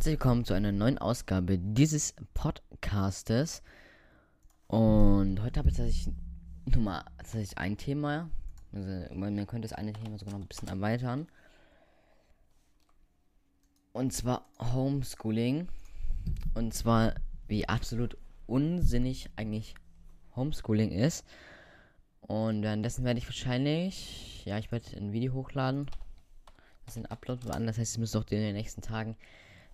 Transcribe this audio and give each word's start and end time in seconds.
herzlich 0.00 0.18
willkommen 0.18 0.46
zu 0.46 0.54
einer 0.54 0.72
neuen 0.72 0.96
Ausgabe 0.96 1.58
dieses 1.58 2.14
Podcastes. 2.32 3.62
Und 4.66 5.42
heute 5.42 5.60
habe 5.60 5.68
ich 5.68 5.76
tatsächlich 5.76 6.14
nur 6.64 6.82
mal 6.82 7.04
tatsächlich 7.18 7.58
ein 7.58 7.76
Thema. 7.76 8.30
Also 8.72 9.14
man 9.14 9.46
könnte 9.46 9.68
das 9.68 9.74
eine 9.74 9.92
Thema 9.92 10.16
sogar 10.16 10.32
noch 10.32 10.40
ein 10.40 10.48
bisschen 10.48 10.68
erweitern. 10.68 11.28
Und 13.92 14.14
zwar 14.14 14.46
Homeschooling. 14.58 15.68
Und 16.54 16.72
zwar, 16.72 17.12
wie 17.48 17.68
absolut 17.68 18.16
unsinnig 18.46 19.28
eigentlich 19.36 19.74
Homeschooling 20.34 20.92
ist. 20.92 21.26
Und 22.22 22.62
währenddessen 22.62 23.04
werde 23.04 23.18
ich 23.18 23.26
wahrscheinlich, 23.26 24.46
ja, 24.46 24.56
ich 24.56 24.72
werde 24.72 24.96
ein 24.96 25.12
Video 25.12 25.34
hochladen. 25.34 25.90
Das 26.86 26.96
ist 26.96 27.02
ein 27.04 27.10
Upload. 27.10 27.46
Das 27.46 27.76
heißt, 27.76 27.92
es 27.92 27.98
müsste 27.98 28.18
auch 28.18 28.24
in 28.30 28.40
den 28.40 28.54
nächsten 28.54 28.80
Tagen 28.80 29.18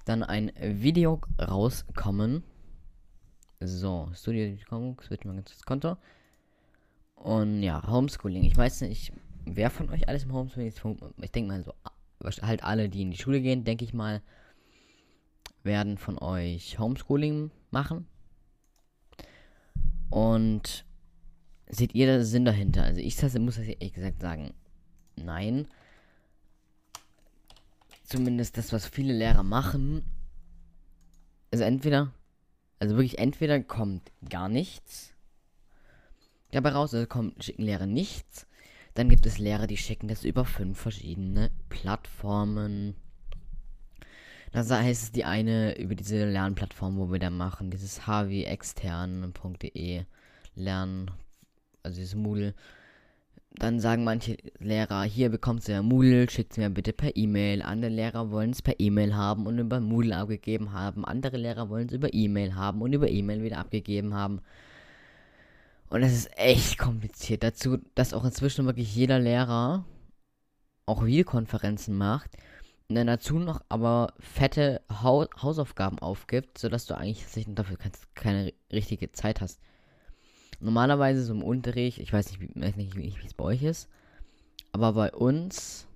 dann 0.07 0.23
ein 0.23 0.53
Video 0.59 1.21
rauskommen. 1.39 2.43
So, 3.61 4.09
Studio 4.15 4.57
Comics 4.69 5.11
wird 5.11 5.25
mein 5.25 5.37
ganzes 5.37 5.63
Konto. 5.65 5.97
Und 7.17 7.63
ja, 7.63 7.87
Homeschooling. 7.87 8.45
Ich 8.45 8.57
weiß 8.57 8.83
nicht, 8.83 9.13
wer 9.45 9.69
von 9.69 9.91
euch 9.91 10.09
alles 10.09 10.25
im 10.25 10.33
Homeschooling 10.33 10.69
ist. 10.69 10.81
Ich 11.21 11.33
denke 11.33 11.49
mal 11.49 11.63
so, 11.63 11.75
halt 12.43 12.63
alle, 12.63 12.89
die 12.89 13.03
in 13.03 13.11
die 13.11 13.19
Schule 13.19 13.41
gehen, 13.41 13.65
denke 13.65 13.85
ich 13.85 13.93
mal, 13.93 14.23
werden 15.65 15.99
von 15.99 16.19
euch 16.19 16.79
Homeschooling 16.79 17.51
machen. 17.71 18.07
Und 20.09 20.85
seht 21.69 21.95
ihr 21.95 22.07
den 22.07 22.25
Sinn 22.25 22.45
dahinter? 22.45 22.85
Also 22.85 23.01
ich 23.01 23.21
muss 23.41 23.57
das 23.57 23.67
ehrlich 23.67 23.95
gesagt 23.95 24.21
sagen, 24.21 24.55
nein 25.17 25.67
zumindest 28.07 28.57
das, 28.57 28.73
was 28.73 28.87
viele 28.87 29.13
Lehrer 29.13 29.43
machen. 29.43 30.05
Also 31.51 31.65
entweder, 31.65 32.13
also 32.79 32.97
wirklich 32.97 33.19
entweder 33.19 33.63
kommt 33.63 34.11
gar 34.29 34.49
nichts 34.49 35.17
dabei 36.57 36.71
raus, 36.71 36.95
also 36.95 37.07
kommt, 37.07 37.45
schicken 37.45 37.63
Lehrer 37.63 37.87
nichts. 37.87 38.47
Dann 38.95 39.09
gibt 39.09 39.27
es 39.27 39.39
Lehrer, 39.39 39.67
die 39.67 39.77
schicken 39.77 40.09
das 40.09 40.25
über 40.25 40.45
fünf 40.45 40.81
verschiedene 40.81 41.51
Plattformen. 41.69 42.95
Das 44.53 44.71
heißt 44.71 45.15
die 45.15 45.25
eine 45.25 45.79
über 45.79 45.95
diese 45.95 46.25
Lernplattform, 46.25 46.97
wo 46.97 47.13
wir 47.13 47.19
da 47.19 47.29
machen, 47.31 47.71
dieses 47.71 48.07
hvextern.de 48.07 50.05
lernen, 50.55 51.11
also 51.83 51.97
dieses 51.97 52.15
Moodle 52.15 52.55
dann 53.59 53.81
sagen 53.81 54.05
manche 54.05 54.37
Lehrer, 54.59 55.05
hier 55.05 55.31
bekommst 55.31 55.69
du 55.69 55.73
ja 55.73 55.83
Moodle, 55.83 56.29
schickt 56.29 56.59
mir 56.59 56.71
bitte 56.71 56.93
per 56.93 57.17
E-Mail. 57.17 57.63
Andere 57.63 57.91
Lehrer 57.91 58.31
wollen 58.31 58.51
es 58.51 58.63
per 58.63 58.79
E-Mail 58.79 59.15
haben 59.15 59.47
und 59.47 59.59
über 59.59 59.81
Moodle 59.81 60.17
abgegeben 60.17 60.73
haben. 60.73 61.05
Andere 61.05 61.37
Lehrer 61.37 61.69
wollen 61.71 61.89
es 61.89 61.95
über 61.95 62.13
E-Mail 62.13 62.55
haben 62.55 62.83
und 62.83 62.93
über 62.93 63.09
E-Mail 63.09 63.43
wieder 63.43 63.59
abgegeben 63.59 64.15
haben. 64.15 64.41
Und 65.89 66.03
es 66.03 66.13
ist 66.13 66.31
echt 66.37 66.79
kompliziert. 66.79 67.43
Dazu, 67.43 67.79
dass 67.95 68.13
auch 68.13 68.25
inzwischen 68.25 68.67
wirklich 68.67 68.95
jeder 68.95 69.19
Lehrer 69.19 69.85
auch 70.85 71.05
Videokonferenzen 71.05 71.97
macht 71.97 72.31
und 72.89 72.97
dann 72.97 73.07
dazu 73.07 73.39
noch 73.39 73.63
aber 73.69 74.13
fette 74.21 74.81
ha 74.91 75.27
Hausaufgaben 75.43 75.99
aufgibt, 75.99 76.59
sodass 76.59 76.87
du 76.87 76.97
eigentlich 76.97 77.25
dafür 77.49 77.79
keine 78.15 78.53
richtige 78.73 79.11
Zeit 79.13 79.41
hast. 79.41 79.61
Normalerweise 80.61 81.23
so 81.23 81.35
im 81.35 81.43
Unterricht, 81.43 81.99
ich 81.99 82.13
weiß 82.13 82.31
nicht, 82.31 82.41
wie, 82.41 82.61
weiß 82.61 82.77
nicht, 82.77 82.97
wie 82.97 83.15
es 83.25 83.35
bei 83.35 83.45
euch 83.45 83.63
ist, 83.63 83.89
aber 84.73 84.93
bei 84.93 85.13
uns 85.13 85.87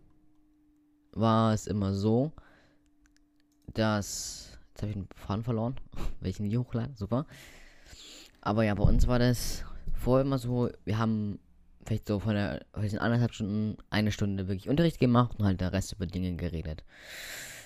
war 1.12 1.52
es 1.52 1.66
immer 1.66 1.94
so, 1.94 2.32
dass. 3.74 4.58
Jetzt 4.70 4.82
habe 4.82 4.90
ich 4.90 4.96
den 4.96 5.08
Faden 5.14 5.44
verloren. 5.44 5.76
Welchen 6.20 6.44
Video 6.44 6.60
hochladen? 6.60 6.96
Super. 6.96 7.26
Aber 8.40 8.64
ja, 8.64 8.74
bei 8.74 8.84
uns 8.84 9.06
war 9.06 9.18
das 9.18 9.64
vorher 9.92 10.24
immer 10.24 10.38
so, 10.38 10.70
wir 10.84 10.96
haben 10.96 11.38
vielleicht 11.84 12.06
so 12.06 12.20
von 12.20 12.34
der 12.34 12.64
von 12.72 12.98
anderthalb 12.98 13.34
Stunden 13.34 13.76
eine 13.90 14.12
Stunde 14.12 14.48
wirklich 14.48 14.68
Unterricht 14.68 14.98
gemacht 14.98 15.38
und 15.38 15.44
halt 15.44 15.60
der 15.60 15.72
Rest 15.72 15.92
über 15.92 16.06
Dinge 16.06 16.34
geredet. 16.36 16.84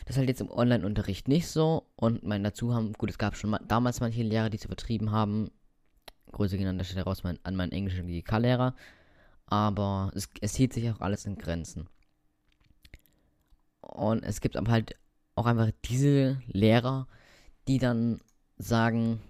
Das 0.05 0.17
ist 0.17 0.19
halt 0.19 0.29
jetzt 0.29 0.41
im 0.41 0.51
Online-Unterricht 0.51 1.29
nicht 1.29 1.49
so. 1.49 1.87
Und 1.97 2.25
mein 2.25 2.45
dazu 2.45 2.75
haben, 2.75 2.93
gut, 2.95 3.11
es 3.11 3.19
gab 3.19 3.37
schon 3.37 3.57
damals 3.67 4.01
manche 4.01 4.23
Lehrer, 4.23 4.51
die 4.51 4.59
es 4.59 4.65
übertrieben 4.65 5.13
haben, 5.13 5.51
Grüße 6.35 6.59
gehen 6.59 6.69
an 6.69 6.79
der 6.79 6.85
Stelle 6.85 7.05
raus 7.05 7.23
mein, 7.23 7.39
an 7.45 7.57
meinen 7.57 7.73
englischen 7.73 8.07
GK-Lehrer. 8.07 8.75
Aber 9.47 10.11
es, 10.15 10.29
es 10.41 10.55
hielt 10.55 10.73
sich 10.73 10.91
auch 10.91 11.01
alles 11.01 11.27
in 11.27 11.37
Grenzen. 11.37 11.89
Und 13.81 14.23
es 14.23 14.41
gibt 14.41 14.57
aber 14.57 14.71
halt 14.71 14.97
auch 15.35 15.47
einfach 15.47 15.71
diese 15.85 16.41
Lehrer, 16.47 17.07
die 17.69 17.79
dann 17.79 18.21
sagen, 18.57 19.21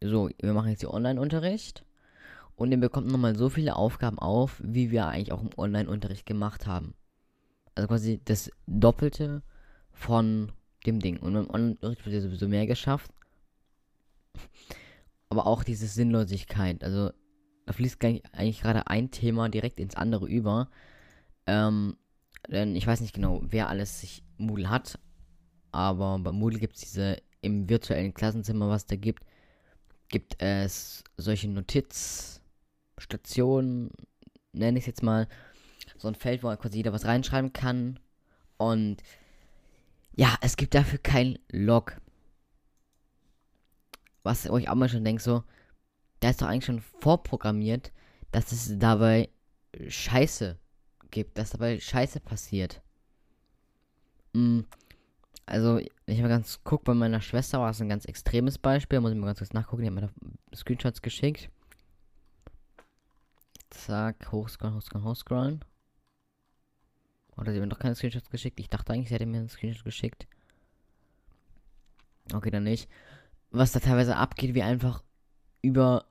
so, 0.00 0.30
wir 0.40 0.52
machen 0.52 0.70
jetzt 0.70 0.80
hier 0.80 0.92
Online-Unterricht 0.92 1.84
und 2.56 2.70
ihr 2.70 2.78
bekommt 2.78 3.08
nochmal 3.08 3.36
so 3.36 3.48
viele 3.48 3.76
Aufgaben 3.76 4.18
auf, 4.18 4.60
wie 4.64 4.90
wir 4.90 5.06
eigentlich 5.06 5.32
auch 5.32 5.42
im 5.42 5.50
Online-Unterricht 5.56 6.26
gemacht 6.26 6.66
haben. 6.66 6.94
Also 7.74 7.88
quasi 7.88 8.20
das 8.24 8.50
Doppelte 8.66 9.42
von 9.90 10.52
dem 10.86 11.00
Ding. 11.00 11.18
Und 11.18 11.34
im 11.34 11.50
Online-Unterricht 11.50 12.04
wird 12.04 12.14
ja 12.14 12.20
sowieso 12.20 12.48
mehr 12.48 12.66
geschafft 12.66 13.10
aber 15.32 15.46
auch 15.46 15.64
diese 15.64 15.86
Sinnlosigkeit. 15.86 16.84
Also 16.84 17.10
da 17.64 17.72
fließt 17.72 18.04
eigentlich 18.04 18.60
gerade 18.60 18.88
ein 18.88 19.10
Thema 19.10 19.48
direkt 19.48 19.80
ins 19.80 19.96
andere 19.96 20.28
über. 20.28 20.68
Ähm, 21.46 21.96
denn 22.48 22.76
ich 22.76 22.86
weiß 22.86 23.00
nicht 23.00 23.14
genau, 23.14 23.40
wer 23.42 23.70
alles 23.70 24.02
sich 24.02 24.22
Moodle 24.36 24.68
hat, 24.68 24.98
aber 25.70 26.18
bei 26.18 26.32
Moodle 26.32 26.58
gibt 26.58 26.76
es 26.76 26.82
diese 26.82 27.22
im 27.40 27.70
virtuellen 27.70 28.12
Klassenzimmer, 28.12 28.68
was 28.68 28.84
da 28.84 28.96
gibt, 28.96 29.24
gibt 30.08 30.42
es 30.42 31.02
solche 31.16 31.48
Notizstationen, 31.48 33.90
nenne 34.52 34.76
ich 34.76 34.82
es 34.82 34.88
jetzt 34.88 35.02
mal, 35.02 35.28
so 35.96 36.08
ein 36.08 36.14
Feld, 36.14 36.42
wo 36.42 36.54
quasi 36.56 36.76
jeder 36.76 36.92
was 36.92 37.06
reinschreiben 37.06 37.54
kann. 37.54 37.98
Und 38.58 38.98
ja, 40.14 40.36
es 40.42 40.56
gibt 40.56 40.74
dafür 40.74 40.98
kein 40.98 41.38
Log 41.50 41.96
was 44.22 44.48
euch 44.48 44.68
auch 44.68 44.74
mal 44.74 44.88
schon 44.88 45.04
denkt, 45.04 45.22
so, 45.22 45.44
da 46.20 46.30
ist 46.30 46.40
doch 46.40 46.46
eigentlich 46.46 46.64
schon 46.64 46.80
vorprogrammiert, 46.80 47.92
dass 48.30 48.52
es 48.52 48.78
dabei 48.78 49.28
Scheiße 49.86 50.58
gibt, 51.10 51.38
dass 51.38 51.50
dabei 51.50 51.80
Scheiße 51.80 52.20
passiert. 52.20 52.82
Mhm. 54.32 54.66
Also, 55.44 55.78
ich 56.06 56.18
habe 56.18 56.28
ganz 56.28 56.62
guckt, 56.62 56.84
bei 56.84 56.94
meiner 56.94 57.20
Schwester 57.20 57.58
war 57.60 57.70
es 57.70 57.80
ein 57.80 57.88
ganz 57.88 58.04
extremes 58.04 58.58
Beispiel, 58.58 59.00
muss 59.00 59.10
ich 59.12 59.18
mal 59.18 59.26
ganz 59.26 59.38
kurz 59.38 59.52
nachgucken, 59.52 59.82
die 59.82 59.88
hat 59.88 59.94
mir 59.94 60.00
da 60.02 60.56
Screenshots 60.56 61.02
geschickt. 61.02 61.50
Zack, 63.70 64.30
hochscrollen, 64.30 64.76
hochscrollen, 64.76 65.06
hochscrollen. 65.06 65.64
Oder 67.36 67.52
sie 67.52 67.58
hat 67.58 67.64
mir 67.64 67.70
doch 67.70 67.78
keine 67.78 67.94
Screenshots 67.94 68.30
geschickt. 68.30 68.60
Ich 68.60 68.68
dachte 68.68 68.92
eigentlich, 68.92 69.08
sie 69.08 69.14
hätte 69.14 69.26
mir 69.26 69.38
einen 69.38 69.48
Screenshot 69.48 69.84
geschickt. 69.84 70.26
Okay, 72.32 72.50
dann 72.50 72.64
nicht 72.64 72.88
was 73.52 73.72
da 73.72 73.80
teilweise 73.80 74.16
abgeht, 74.16 74.54
wie 74.54 74.62
einfach 74.62 75.02
über 75.62 76.06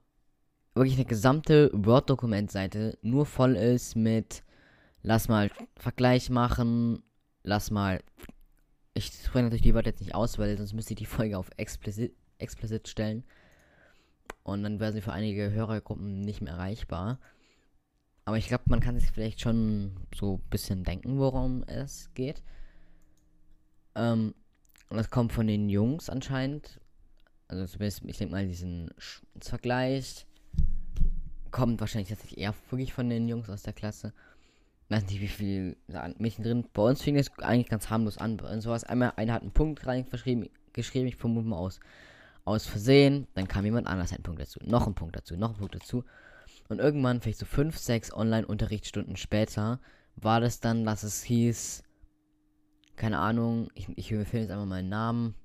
wirklich 0.74 0.96
eine 0.96 1.06
gesamte 1.06 1.70
Word-Dokumentseite 1.74 2.98
nur 3.02 3.26
voll 3.26 3.56
ist 3.56 3.96
mit 3.96 4.44
lass 5.04 5.28
mal 5.28 5.52
Vergleich 5.76 6.30
machen, 6.30 7.04
lass 7.44 7.72
mal. 7.72 8.02
Ich 8.94 9.06
spreche 9.06 9.44
natürlich 9.44 9.64
die 9.64 9.74
Wörter 9.74 9.90
jetzt 9.90 10.02
nicht 10.02 10.16
aus, 10.16 10.38
weil 10.38 10.58
sonst 10.58 10.74
müsste 10.74 10.94
ich 10.94 11.00
die 11.00 11.06
Folge 11.06 11.38
auf 11.38 11.50
explicit, 11.58 12.14
explicit 12.38 12.88
stellen. 12.88 13.24
Und 14.44 14.64
dann 14.64 14.80
wäre 14.80 14.92
sie 14.92 15.02
für 15.02 15.14
einige 15.14 15.52
Hörergruppen 15.52 16.22
nicht 16.22 16.42
mehr 16.42 16.54
erreichbar. 16.54 17.20
Aber 18.26 18.38
ich 18.38 18.48
glaube, 18.48 18.64
man 18.68 18.80
kann 18.82 19.00
sich 19.00 19.10
vielleicht 19.12 19.42
schon 19.42 19.96
so 20.14 20.36
ein 20.36 20.50
bisschen 20.50 20.84
denken, 20.84 21.20
worum 21.20 21.64
es 21.64 22.14
geht. 22.14 22.44
Ähm, 23.96 24.34
und 24.90 24.98
das 24.98 25.10
kommt 25.10 25.32
von 25.32 25.48
den 25.48 25.70
Jungs 25.70 26.10
anscheinend, 26.10 26.81
also 27.52 27.66
zumindest, 27.66 28.02
ich 28.06 28.18
denke 28.18 28.34
mal, 28.34 28.48
diesen 28.48 28.90
Vergleich 29.40 30.26
kommt 31.52 31.82
wahrscheinlich 31.82 32.08
tatsächlich 32.08 32.40
eher 32.40 32.56
wirklich 32.70 32.94
von 32.94 33.10
den 33.10 33.28
Jungs 33.28 33.50
aus 33.50 33.64
der 33.64 33.74
Klasse. 33.74 34.14
Ich 34.86 34.96
weiß 34.96 35.06
nicht, 35.08 35.22
wie 35.22 35.28
viel 35.28 35.78
Mädchen 36.18 36.46
drin. 36.46 36.66
Bei 36.74 36.84
uns 36.84 37.02
fing 37.02 37.18
es 37.18 37.30
eigentlich 37.40 37.70
ganz 37.70 37.90
harmlos 37.90 38.18
an. 38.18 38.38
Bei 38.38 38.52
uns 38.52 38.66
einmal, 38.86 39.14
einer 39.18 39.34
hat 39.34 39.42
einen 39.42 39.52
Punkt 39.52 39.86
reingeschrieben, 39.86 40.50
geschrieben, 40.72 41.08
ich 41.08 41.18
vermute 41.18 41.48
mal 41.48 41.58
aus, 41.58 41.82
aus 42.46 42.66
Versehen. 42.66 43.28
Dann 43.34 43.50
kam 43.50 43.66
jemand 43.66 43.88
anders 43.88 44.14
einen 44.14 44.24
Punkt 44.24 44.42
dazu, 44.42 44.60
noch 44.64 44.88
ein 44.88 44.96
Punkt 44.96 45.18
dazu, 45.18 45.36
noch 45.36 45.52
ein 45.52 45.58
Punkt 45.58 45.76
dazu. 45.76 46.06
Und 46.70 46.80
irgendwann, 46.80 47.20
vielleicht 47.20 47.40
so 47.40 47.46
5, 47.46 47.78
6 47.78 48.14
Online-Unterrichtsstunden 48.14 49.18
später, 49.18 49.82
war 50.16 50.40
das 50.40 50.62
dann, 50.62 50.86
dass 50.86 51.04
es 51.04 51.22
hieß, 51.24 51.84
keine 52.96 53.20
Ahnung, 53.20 53.70
ich, 53.74 53.90
ich 53.98 54.12
empfehle 54.12 54.44
jetzt 54.44 54.52
einfach 54.52 54.66
mal 54.66 54.76
einen 54.76 54.90
Namen, 54.90 55.36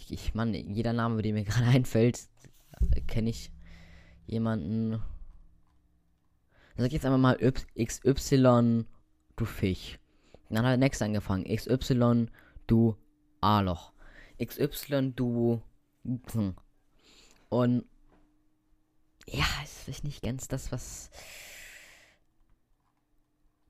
ich, 0.00 0.12
ich 0.12 0.34
Mann, 0.34 0.54
jeder 0.54 0.92
Name, 0.92 1.22
der 1.22 1.32
mir 1.32 1.44
gerade 1.44 1.66
einfällt, 1.66 2.28
kenne 3.06 3.30
ich 3.30 3.52
jemanden. 4.26 4.92
Dann 6.76 6.86
sag 6.86 6.92
jetzt 6.92 7.04
einfach 7.04 7.18
mal 7.18 7.36
XY, 7.76 8.84
du 9.36 9.44
Fisch. 9.44 9.98
dann 10.48 10.64
hat 10.64 10.70
der 10.70 10.76
nächste 10.78 11.04
angefangen. 11.04 11.44
XY, 11.44 12.26
du 12.66 12.96
A-Loch. 13.40 13.92
XY, 14.42 15.12
du. 15.14 15.62
Und 17.50 17.84
ja, 19.26 19.44
es 19.62 19.88
ist 19.88 20.04
nicht 20.04 20.22
ganz 20.22 20.48
das, 20.48 20.72
was 20.72 21.10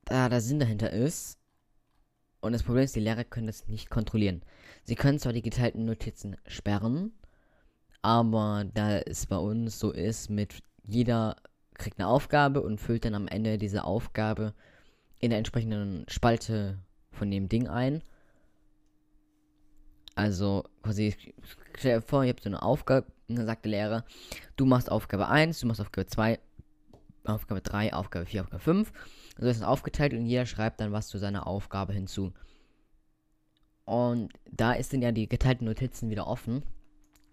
da 0.04 0.28
der 0.28 0.40
Sinn 0.40 0.60
dahinter 0.60 0.90
ist. 0.90 1.38
Und 2.40 2.52
das 2.52 2.62
Problem 2.62 2.84
ist, 2.84 2.96
die 2.96 3.00
Lehrer 3.00 3.24
können 3.24 3.46
das 3.46 3.68
nicht 3.68 3.90
kontrollieren. 3.90 4.42
Sie 4.84 4.94
können 4.94 5.18
zwar 5.18 5.32
die 5.32 5.42
geteilten 5.42 5.84
Notizen 5.84 6.36
sperren, 6.46 7.12
aber 8.02 8.64
da 8.74 8.98
es 8.98 9.26
bei 9.26 9.36
uns 9.36 9.78
so 9.78 9.90
ist, 9.90 10.30
mit 10.30 10.62
jeder 10.84 11.36
kriegt 11.74 11.98
eine 11.98 12.08
Aufgabe 12.08 12.62
und 12.62 12.80
füllt 12.80 13.04
dann 13.04 13.14
am 13.14 13.28
Ende 13.28 13.58
diese 13.58 13.84
Aufgabe 13.84 14.54
in 15.18 15.30
der 15.30 15.38
entsprechenden 15.38 16.04
Spalte 16.08 16.78
von 17.12 17.30
dem 17.30 17.48
Ding 17.48 17.68
ein. 17.68 18.02
Also, 20.14 20.64
quasi, 20.82 21.14
stell 21.78 22.00
dir 22.00 22.02
vor, 22.02 22.24
ihr 22.24 22.30
habt 22.30 22.42
so 22.42 22.50
eine 22.50 22.62
Aufgabe, 22.62 23.06
dann 23.28 23.46
sagt 23.46 23.64
der 23.64 23.70
Lehrer, 23.70 24.04
du 24.56 24.66
machst 24.66 24.90
Aufgabe 24.90 25.28
1, 25.28 25.60
du 25.60 25.66
machst 25.66 25.80
Aufgabe 25.80 26.06
2, 26.06 26.38
Aufgabe 27.24 27.60
3, 27.60 27.92
Aufgabe 27.94 28.26
4, 28.26 28.42
Aufgabe 28.42 28.62
5. 28.62 28.92
So 29.38 29.46
ist 29.46 29.58
es 29.58 29.62
aufgeteilt 29.62 30.12
und 30.12 30.26
jeder 30.26 30.46
schreibt 30.46 30.80
dann 30.80 30.92
was 30.92 31.08
zu 31.08 31.18
seiner 31.18 31.46
Aufgabe 31.46 31.92
hinzu. 31.92 32.32
Und 33.90 34.32
da 34.48 34.74
ist 34.74 34.92
dann 34.92 35.02
ja 35.02 35.10
die 35.10 35.28
geteilten 35.28 35.66
Notizen 35.66 36.10
wieder 36.10 36.28
offen. 36.28 36.62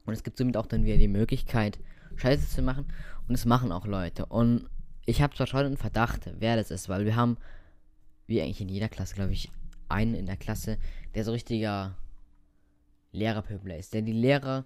Und 0.08 0.14
es 0.14 0.24
gibt 0.24 0.40
somit 0.40 0.58
auch 0.58 0.66
dann 0.66 0.86
wieder 0.86 0.98
die 0.98 1.08
Möglichkeit, 1.08 1.78
Scheiße 2.16 2.50
zu 2.50 2.64
machen. 2.64 2.86
Und 3.28 3.36
es 3.36 3.46
machen 3.46 3.72
auch 3.72 3.86
Leute. 3.86 4.26
Und 4.26 4.68
ich 5.06 5.22
habe 5.22 5.36
zwar 5.36 5.46
schon 5.46 5.68
einen 5.68 5.78
Verdacht, 5.78 6.28
wer 6.40 6.56
das 6.56 6.72
ist, 6.72 6.90
weil 6.90 7.06
wir 7.06 7.16
haben, 7.16 7.38
wie 8.26 8.42
eigentlich 8.42 8.60
in 8.60 8.70
jeder 8.70 8.90
Klasse, 8.90 9.14
glaube 9.14 9.34
ich, 9.34 9.52
einen 9.88 10.16
in 10.16 10.26
der 10.26 10.36
Klasse, 10.36 10.80
der 11.14 11.24
so 11.24 11.32
richtiger 11.32 11.96
Lehrerpöbler 13.12 13.78
ist. 13.78 13.94
Der 13.94 14.02
die 14.02 14.12
Lehrer, 14.12 14.64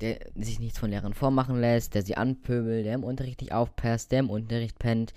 der 0.00 0.18
sich 0.34 0.58
nichts 0.58 0.80
von 0.80 0.90
Lehrern 0.90 1.14
vormachen 1.14 1.60
lässt, 1.60 1.94
der 1.94 2.02
sie 2.02 2.16
anpöbelt, 2.16 2.86
der 2.86 2.94
im 2.94 3.04
Unterricht 3.04 3.40
nicht 3.40 3.52
aufpasst, 3.52 4.10
der 4.10 4.18
im 4.18 4.30
Unterricht 4.30 4.80
pennt. 4.80 5.14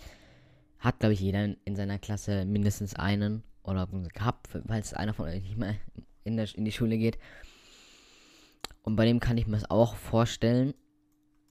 Hat, 0.77 0.99
glaube 0.99 1.13
ich, 1.13 1.21
jeder 1.21 1.55
in 1.65 1.75
seiner 1.75 1.97
Klasse 1.97 2.45
mindestens 2.45 2.93
einen 2.93 3.41
oder 3.63 3.87
gehabt, 3.87 4.47
falls 4.67 4.93
einer 4.93 5.13
von 5.13 5.27
euch 5.27 5.41
nicht 5.41 5.57
mehr 5.57 5.75
in, 6.23 6.37
der, 6.37 6.47
in 6.55 6.65
die 6.65 6.71
Schule 6.71 6.97
geht. 6.97 7.17
Und 8.83 8.95
bei 8.95 9.05
dem 9.05 9.19
kann 9.19 9.37
ich 9.37 9.47
mir 9.47 9.57
das 9.57 9.69
auch 9.69 9.95
vorstellen, 9.95 10.73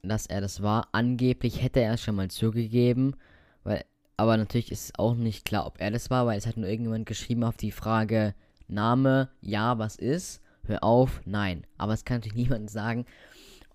dass 0.03 0.27
er 0.27 0.41
das 0.41 0.63
war. 0.63 0.89
Angeblich 0.93 1.63
hätte 1.63 1.81
er 1.81 1.95
es 1.95 2.03
schon 2.03 2.17
mal 2.17 2.31
zugegeben, 2.31 3.17
weil, 3.65 3.85
aber 4.17 4.37
natürlich 4.37 4.71
ist 4.71 4.85
es 4.85 4.99
auch 4.99 5.15
nicht 5.15 5.45
klar, 5.45 5.67
ob 5.67 5.81
er 5.81 5.91
das 5.91 6.11
war, 6.11 6.27
weil 6.27 6.39
es 6.39 6.47
hat 6.47 6.57
nur 6.57 6.69
irgendjemand 6.69 7.07
geschrieben 7.07 7.45
auf 7.45 7.57
die 7.57 7.73
Frage 7.73 8.35
Name, 8.69 9.29
ja, 9.41 9.79
was 9.79 9.97
ist, 9.97 10.41
hör 10.65 10.83
auf, 10.83 11.21
nein. 11.25 11.67
Aber 11.79 11.93
es 11.93 12.05
kann 12.05 12.19
natürlich 12.19 12.37
niemand 12.37 12.71
sagen, 12.71 13.07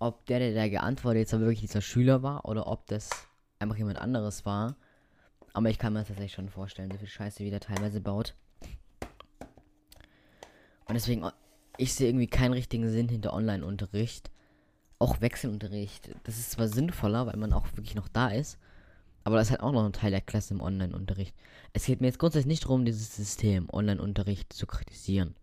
ob 0.00 0.26
der, 0.26 0.38
der 0.38 0.54
da 0.54 0.68
geantwortet 0.68 1.20
jetzt 1.20 1.32
wirklich 1.32 1.60
dieser 1.60 1.80
Schüler 1.80 2.22
war 2.22 2.44
oder 2.44 2.66
ob 2.66 2.86
das 2.86 3.10
einfach 3.58 3.76
jemand 3.76 3.98
anderes 3.98 4.44
war. 4.44 4.76
Aber 5.58 5.70
ich 5.70 5.78
kann 5.80 5.92
mir 5.92 5.98
das 5.98 6.06
tatsächlich 6.06 6.34
schon 6.34 6.50
vorstellen, 6.50 6.88
so 6.92 6.98
viel 6.98 7.08
Scheiße, 7.08 7.42
wie 7.42 7.50
der 7.50 7.58
teilweise 7.58 8.00
baut. 8.00 8.36
Und 10.86 10.94
deswegen, 10.94 11.28
ich 11.78 11.94
sehe 11.94 12.06
irgendwie 12.06 12.28
keinen 12.28 12.52
richtigen 12.52 12.88
Sinn 12.88 13.08
hinter 13.08 13.32
Online-Unterricht. 13.32 14.30
Auch 15.00 15.20
Wechselunterricht. 15.20 16.10
Das 16.22 16.38
ist 16.38 16.52
zwar 16.52 16.68
sinnvoller, 16.68 17.26
weil 17.26 17.36
man 17.38 17.52
auch 17.52 17.66
wirklich 17.74 17.96
noch 17.96 18.06
da 18.06 18.28
ist. 18.28 18.56
Aber 19.24 19.34
das 19.34 19.48
ist 19.48 19.50
halt 19.50 19.62
auch 19.62 19.72
noch 19.72 19.84
ein 19.84 19.92
Teil 19.92 20.12
der 20.12 20.20
Klasse 20.20 20.54
im 20.54 20.60
Online-Unterricht. 20.60 21.34
Es 21.72 21.86
geht 21.86 22.00
mir 22.00 22.06
jetzt 22.06 22.20
grundsätzlich 22.20 22.46
nicht 22.46 22.62
darum, 22.62 22.84
dieses 22.84 23.16
System 23.16 23.68
Online-Unterricht 23.68 24.52
zu 24.52 24.64
kritisieren. 24.64 25.34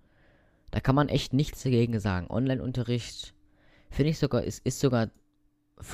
Da 0.71 0.79
kann 0.79 0.95
man 0.95 1.09
echt 1.09 1.33
nichts 1.33 1.61
dagegen 1.61 1.99
sagen. 1.99 2.27
Online-Unterricht, 2.29 3.33
finde 3.89 4.11
ich 4.11 4.17
sogar, 4.17 4.43
ist, 4.43 4.65
ist 4.65 4.79
sogar, 4.79 5.09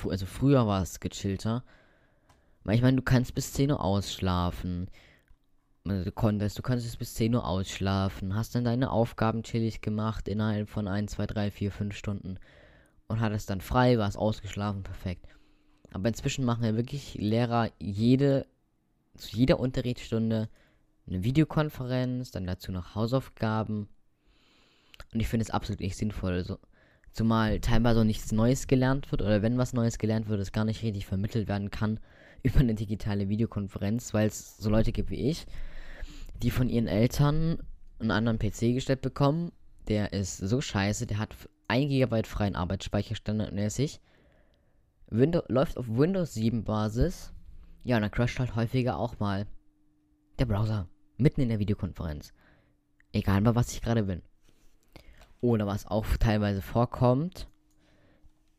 also 0.07 0.27
früher 0.27 0.67
war 0.67 0.83
es 0.83 0.99
gechillter. 0.99 1.63
Weil 2.63 2.75
ich 2.75 2.81
meine, 2.81 2.97
du 2.97 3.03
kannst 3.03 3.33
bis 3.33 3.53
10 3.53 3.71
Uhr 3.71 3.83
ausschlafen. 3.83 4.89
Also 5.83 6.03
du 6.03 6.11
konntest, 6.11 6.57
du 6.59 6.61
konntest 6.61 6.99
bis 6.99 7.15
10 7.15 7.33
Uhr 7.33 7.45
ausschlafen, 7.45 8.35
hast 8.35 8.53
dann 8.53 8.65
deine 8.65 8.91
Aufgaben 8.91 9.41
chillig 9.41 9.81
gemacht 9.81 10.27
innerhalb 10.27 10.69
von 10.69 10.87
1, 10.87 11.13
2, 11.13 11.25
3, 11.25 11.51
4, 11.51 11.71
5 11.71 11.95
Stunden 11.95 12.37
und 13.07 13.19
hattest 13.19 13.49
dann 13.49 13.61
frei, 13.61 13.97
warst 13.97 14.17
ausgeschlafen, 14.17 14.83
perfekt. 14.83 15.25
Aber 15.91 16.07
inzwischen 16.07 16.45
machen 16.45 16.63
ja 16.63 16.75
wirklich 16.75 17.15
Lehrer 17.15 17.71
jede, 17.79 18.45
zu 19.15 19.35
jeder 19.35 19.59
Unterrichtsstunde 19.59 20.49
eine 21.07 21.23
Videokonferenz, 21.23 22.29
dann 22.29 22.45
dazu 22.45 22.71
noch 22.71 22.93
Hausaufgaben. 22.93 23.89
Und 25.13 25.19
ich 25.19 25.27
finde 25.27 25.43
es 25.43 25.49
absolut 25.49 25.81
nicht 25.81 25.97
sinnvoll. 25.97 26.33
Also, 26.33 26.59
zumal 27.11 27.59
teilweise 27.59 28.05
nichts 28.05 28.31
Neues 28.31 28.67
gelernt 28.67 29.11
wird 29.11 29.23
oder 29.23 29.41
wenn 29.41 29.57
was 29.57 29.73
Neues 29.73 29.97
gelernt 29.97 30.29
wird, 30.29 30.39
es 30.39 30.51
gar 30.51 30.63
nicht 30.63 30.83
richtig 30.83 31.07
vermittelt 31.07 31.47
werden 31.47 31.71
kann 31.71 31.99
über 32.43 32.59
eine 32.59 32.75
digitale 32.75 33.29
Videokonferenz, 33.29 34.13
weil 34.13 34.27
es 34.27 34.57
so 34.57 34.69
Leute 34.69 34.91
gibt 34.91 35.09
wie 35.09 35.29
ich, 35.29 35.45
die 36.41 36.51
von 36.51 36.69
ihren 36.69 36.87
Eltern 36.87 37.61
einen 37.99 38.11
anderen 38.11 38.39
PC 38.39 38.73
gestellt 38.73 39.01
bekommen. 39.01 39.51
Der 39.87 40.13
ist 40.13 40.37
so 40.37 40.61
scheiße, 40.61 41.07
der 41.07 41.19
hat 41.19 41.35
1 41.67 41.89
GB 41.89 42.23
freien 42.23 42.55
Arbeitsspeicher 42.55 43.15
standardmäßig. 43.15 43.99
Windows, 45.07 45.43
läuft 45.47 45.77
auf 45.77 45.87
Windows 45.89 46.33
7 46.33 46.63
Basis. 46.63 47.33
Ja, 47.83 47.97
und 47.97 48.03
dann 48.03 48.11
crasht 48.11 48.39
halt 48.39 48.55
häufiger 48.55 48.97
auch 48.97 49.19
mal 49.19 49.47
der 50.39 50.45
Browser. 50.45 50.87
Mitten 51.17 51.41
in 51.41 51.49
der 51.49 51.59
Videokonferenz. 51.59 52.33
Egal 53.11 53.41
bei 53.41 53.55
was 53.55 53.73
ich 53.73 53.81
gerade 53.81 54.03
bin. 54.03 54.21
Oder 55.41 55.67
was 55.67 55.87
auch 55.87 56.05
teilweise 56.17 56.61
vorkommt, 56.61 57.47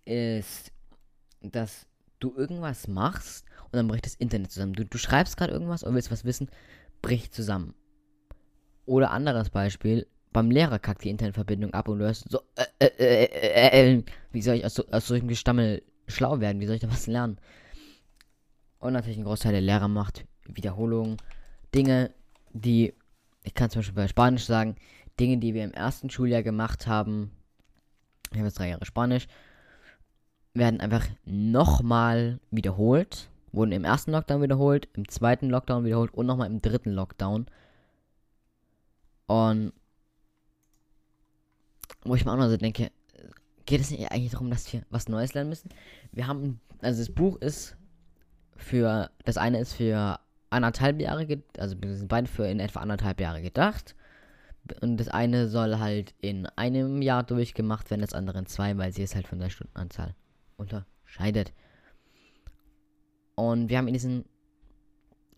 ist, 0.04 0.72
dass 1.40 1.86
du 2.18 2.34
irgendwas 2.34 2.88
machst 2.88 3.46
und 3.72 3.78
dann 3.78 3.88
bricht 3.88 4.04
das 4.04 4.14
Internet 4.14 4.52
zusammen. 4.52 4.74
Du, 4.74 4.84
du 4.84 4.98
schreibst 4.98 5.36
gerade 5.36 5.52
irgendwas 5.52 5.82
und 5.82 5.94
willst 5.94 6.10
was 6.10 6.24
wissen, 6.24 6.48
bricht 7.00 7.34
zusammen. 7.34 7.74
Oder 8.84 9.10
anderes 9.10 9.48
Beispiel, 9.48 10.06
beim 10.32 10.50
Lehrer 10.50 10.78
kackt 10.78 11.04
die 11.04 11.10
Internetverbindung 11.10 11.72
ab 11.72 11.88
und 11.88 11.98
du 11.98 12.04
hörst 12.04 12.30
so, 12.30 12.40
äh, 12.78 12.86
äh, 12.98 13.96
äh, 13.96 14.02
wie 14.30 14.42
soll 14.42 14.56
ich 14.56 14.64
aus, 14.64 14.78
aus 14.78 15.06
solchem 15.06 15.28
Gestammel 15.28 15.82
schlau 16.06 16.40
werden? 16.40 16.60
Wie 16.60 16.66
soll 16.66 16.76
ich 16.76 16.82
da 16.82 16.90
was 16.90 17.06
lernen? 17.06 17.38
Und 18.78 18.92
natürlich 18.92 19.18
ein 19.18 19.24
Großteil 19.24 19.52
der 19.52 19.60
Lehrer 19.60 19.88
macht 19.88 20.26
Wiederholungen, 20.46 21.16
Dinge, 21.74 22.10
die, 22.52 22.92
ich 23.42 23.54
kann 23.54 23.70
zum 23.70 23.80
Beispiel 23.80 23.94
bei 23.94 24.08
Spanisch 24.08 24.44
sagen, 24.44 24.76
Dinge, 25.18 25.38
die 25.38 25.54
wir 25.54 25.64
im 25.64 25.72
ersten 25.72 26.10
Schuljahr 26.10 26.42
gemacht 26.42 26.86
haben, 26.86 27.30
ich 28.32 28.38
habe 28.38 28.48
jetzt 28.48 28.58
drei 28.58 28.68
Jahre 28.68 28.84
Spanisch, 28.84 29.28
werden 30.54 30.80
einfach 30.80 31.06
nochmal 31.24 32.40
wiederholt 32.50 33.30
wurden 33.52 33.72
im 33.72 33.84
ersten 33.84 34.12
Lockdown 34.12 34.42
wiederholt, 34.42 34.88
im 34.94 35.08
zweiten 35.08 35.50
Lockdown 35.50 35.84
wiederholt 35.84 36.12
und 36.14 36.26
nochmal 36.26 36.48
im 36.48 36.62
dritten 36.62 36.90
Lockdown. 36.90 37.46
Und 39.26 39.72
wo 42.04 42.14
ich 42.14 42.24
mir 42.24 42.32
auch 42.32 42.36
noch 42.36 42.48
so 42.48 42.56
denke, 42.56 42.90
geht 43.66 43.80
es 43.80 43.90
nicht 43.90 44.10
eigentlich 44.10 44.32
darum, 44.32 44.50
dass 44.50 44.72
wir 44.72 44.82
was 44.90 45.08
Neues 45.08 45.34
lernen 45.34 45.50
müssen? 45.50 45.70
Wir 46.10 46.26
haben, 46.26 46.60
also 46.80 47.00
das 47.00 47.14
Buch 47.14 47.36
ist 47.36 47.76
für, 48.56 49.10
das 49.24 49.36
eine 49.36 49.60
ist 49.60 49.74
für 49.74 50.18
anderthalb 50.50 51.00
Jahre, 51.00 51.26
also 51.58 51.76
sind 51.80 52.08
beide 52.08 52.28
für 52.28 52.46
in 52.46 52.60
etwa 52.60 52.80
anderthalb 52.80 53.20
Jahre 53.20 53.42
gedacht. 53.42 53.94
Und 54.80 54.98
das 54.98 55.08
eine 55.08 55.48
soll 55.48 55.78
halt 55.78 56.14
in 56.20 56.46
einem 56.46 57.02
Jahr 57.02 57.24
durchgemacht 57.24 57.90
werden, 57.90 58.02
das 58.02 58.14
andere 58.14 58.38
in 58.38 58.46
zwei, 58.46 58.76
weil 58.78 58.92
sie 58.92 59.02
es 59.02 59.14
halt 59.14 59.26
von 59.26 59.38
der 59.38 59.50
Stundenanzahl 59.50 60.14
unterscheidet. 60.56 61.52
Und 63.34 63.68
wir 63.68 63.78
haben 63.78 63.88
in 63.88 63.94
diesen, 63.94 64.24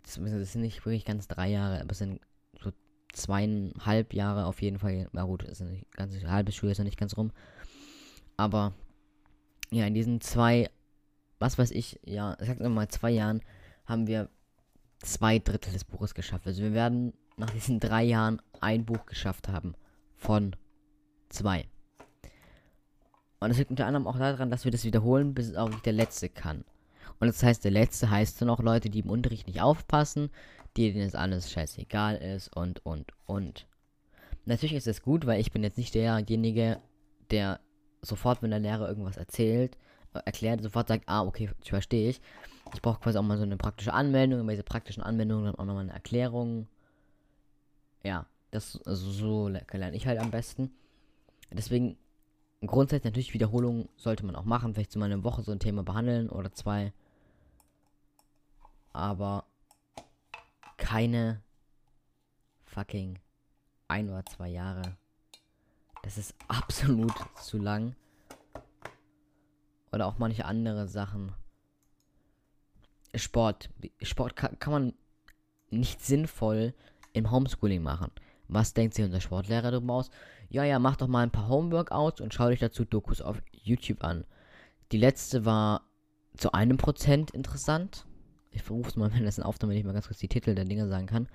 das 0.02 0.14
sind 0.14 0.62
nicht 0.62 0.84
wirklich 0.84 1.04
ganz 1.04 1.28
drei 1.28 1.48
Jahre, 1.48 1.80
aber 1.80 1.92
es 1.92 1.98
sind 1.98 2.20
so 2.60 2.72
zweieinhalb 3.12 4.12
Jahre 4.14 4.46
auf 4.46 4.60
jeden 4.62 4.78
Fall. 4.78 5.08
Na 5.12 5.24
gut, 5.24 5.42
ist 5.44 5.60
nicht 5.60 5.90
ganz, 5.92 6.14
halbes 6.24 6.54
Schuljahr 6.54 6.72
ist 6.72 6.78
ja 6.78 6.84
nicht 6.84 6.98
ganz 6.98 7.16
rum. 7.16 7.30
Aber 8.36 8.74
ja, 9.70 9.86
in 9.86 9.94
diesen 9.94 10.20
zwei, 10.20 10.70
was 11.38 11.58
weiß 11.58 11.70
ich, 11.70 12.00
ja, 12.04 12.36
ich 12.40 12.48
sag 12.48 12.60
mal 12.60 12.88
zwei 12.88 13.10
Jahren, 13.10 13.40
haben 13.86 14.06
wir 14.06 14.28
zwei 15.00 15.38
Drittel 15.38 15.72
des 15.72 15.84
Buches 15.84 16.14
geschafft. 16.14 16.46
Also 16.46 16.62
wir 16.62 16.72
werden 16.72 17.12
nach 17.36 17.50
diesen 17.50 17.80
drei 17.80 18.02
Jahren 18.02 18.40
ein 18.60 18.84
Buch 18.84 19.06
geschafft 19.06 19.48
haben. 19.48 19.74
Von 20.16 20.56
zwei. 21.28 21.66
Und 23.40 23.50
es 23.50 23.58
liegt 23.58 23.70
unter 23.70 23.86
anderem 23.86 24.06
auch 24.06 24.18
daran, 24.18 24.50
dass 24.50 24.64
wir 24.64 24.72
das 24.72 24.84
wiederholen, 24.84 25.34
bis 25.34 25.48
es 25.48 25.56
auch 25.56 25.70
der 25.80 25.92
letzte 25.92 26.28
kann. 26.28 26.64
Und 27.20 27.28
das 27.28 27.42
heißt, 27.42 27.64
der 27.64 27.70
letzte 27.70 28.10
heißt 28.10 28.40
dann 28.40 28.50
auch 28.50 28.60
Leute, 28.60 28.90
die 28.90 29.00
im 29.00 29.10
Unterricht 29.10 29.46
nicht 29.46 29.60
aufpassen, 29.60 30.30
denen 30.76 31.00
es 31.00 31.14
alles 31.14 31.50
scheißegal 31.50 32.16
ist 32.16 32.54
und, 32.56 32.84
und, 32.84 33.12
und. 33.26 33.66
Natürlich 34.46 34.74
ist 34.74 34.86
es 34.86 35.02
gut, 35.02 35.26
weil 35.26 35.40
ich 35.40 35.52
bin 35.52 35.62
jetzt 35.62 35.78
nicht 35.78 35.94
derjenige, 35.94 36.80
der 37.30 37.60
sofort, 38.02 38.42
wenn 38.42 38.50
der 38.50 38.60
Lehrer 38.60 38.88
irgendwas 38.88 39.16
erzählt, 39.16 39.78
äh, 40.12 40.20
erklärt, 40.24 40.62
sofort 40.62 40.88
sagt, 40.88 41.04
ah, 41.06 41.22
okay, 41.22 41.50
ich 41.62 41.70
verstehe 41.70 42.10
ich. 42.10 42.20
Ich 42.74 42.82
brauche 42.82 43.00
quasi 43.00 43.18
auch 43.18 43.22
mal 43.22 43.36
so 43.36 43.44
eine 43.44 43.56
praktische 43.56 43.92
Anwendung, 43.92 44.40
über 44.40 44.52
diese 44.52 44.64
praktischen 44.64 45.02
Anwendungen 45.02 45.46
dann 45.46 45.54
auch 45.54 45.64
nochmal 45.64 45.84
eine 45.84 45.92
Erklärung. 45.92 46.66
Ja, 48.02 48.26
das, 48.50 48.80
also 48.84 49.10
so 49.10 49.48
lerne 49.48 49.96
ich 49.96 50.06
halt 50.06 50.18
am 50.18 50.30
besten. 50.30 50.70
Deswegen 51.50 51.96
grundsätzlich 52.66 53.12
natürlich 53.12 53.34
Wiederholungen 53.34 53.88
sollte 53.96 54.26
man 54.26 54.36
auch 54.36 54.44
machen. 54.44 54.74
Vielleicht 54.74 54.92
so 54.92 54.98
mal 54.98 55.06
eine 55.06 55.24
Woche 55.24 55.42
so 55.42 55.52
ein 55.52 55.60
Thema 55.60 55.82
behandeln 55.82 56.28
oder 56.28 56.52
zwei. 56.52 56.92
Aber 58.94 59.44
keine 60.78 61.42
fucking 62.64 63.18
ein 63.88 64.08
oder 64.08 64.24
zwei 64.24 64.48
Jahre. 64.48 64.96
Das 66.02 66.16
ist 66.16 66.34
absolut 66.48 67.12
zu 67.40 67.58
lang. 67.58 67.94
Oder 69.92 70.06
auch 70.06 70.18
manche 70.18 70.44
andere 70.44 70.88
Sachen. 70.88 71.32
Sport. 73.14 73.68
Sport 74.02 74.36
kann, 74.36 74.58
kann 74.58 74.72
man 74.72 74.94
nicht 75.70 76.00
sinnvoll 76.00 76.74
im 77.12 77.30
Homeschooling 77.30 77.82
machen. 77.82 78.10
Was 78.48 78.74
denkt 78.74 78.94
sich 78.94 79.04
unser 79.04 79.20
Sportlehrer 79.20 79.70
darüber 79.70 79.94
aus? 79.94 80.10
Ja, 80.50 80.64
ja, 80.64 80.78
mach 80.78 80.96
doch 80.96 81.08
mal 81.08 81.22
ein 81.22 81.30
paar 81.30 81.48
Homeworkouts 81.48 82.20
und 82.20 82.34
schau 82.34 82.48
dich 82.50 82.60
dazu 82.60 82.84
Dokus 82.84 83.20
auf 83.22 83.42
YouTube 83.50 84.04
an. 84.04 84.24
Die 84.92 84.98
letzte 84.98 85.44
war 85.44 85.82
zu 86.36 86.52
einem 86.52 86.76
Prozent 86.76 87.30
interessant. 87.30 88.06
Ich 88.54 88.62
versuche 88.62 88.98
mal, 88.98 89.12
wenn 89.14 89.24
das 89.24 89.40
auf, 89.40 89.58
damit 89.58 89.76
ich 89.76 89.84
mal 89.84 89.92
ganz 89.92 90.06
kurz 90.06 90.20
die 90.20 90.28
Titel 90.28 90.54
der 90.54 90.64
Dinge 90.64 90.88
sagen 90.88 91.06
kann. 91.06 91.28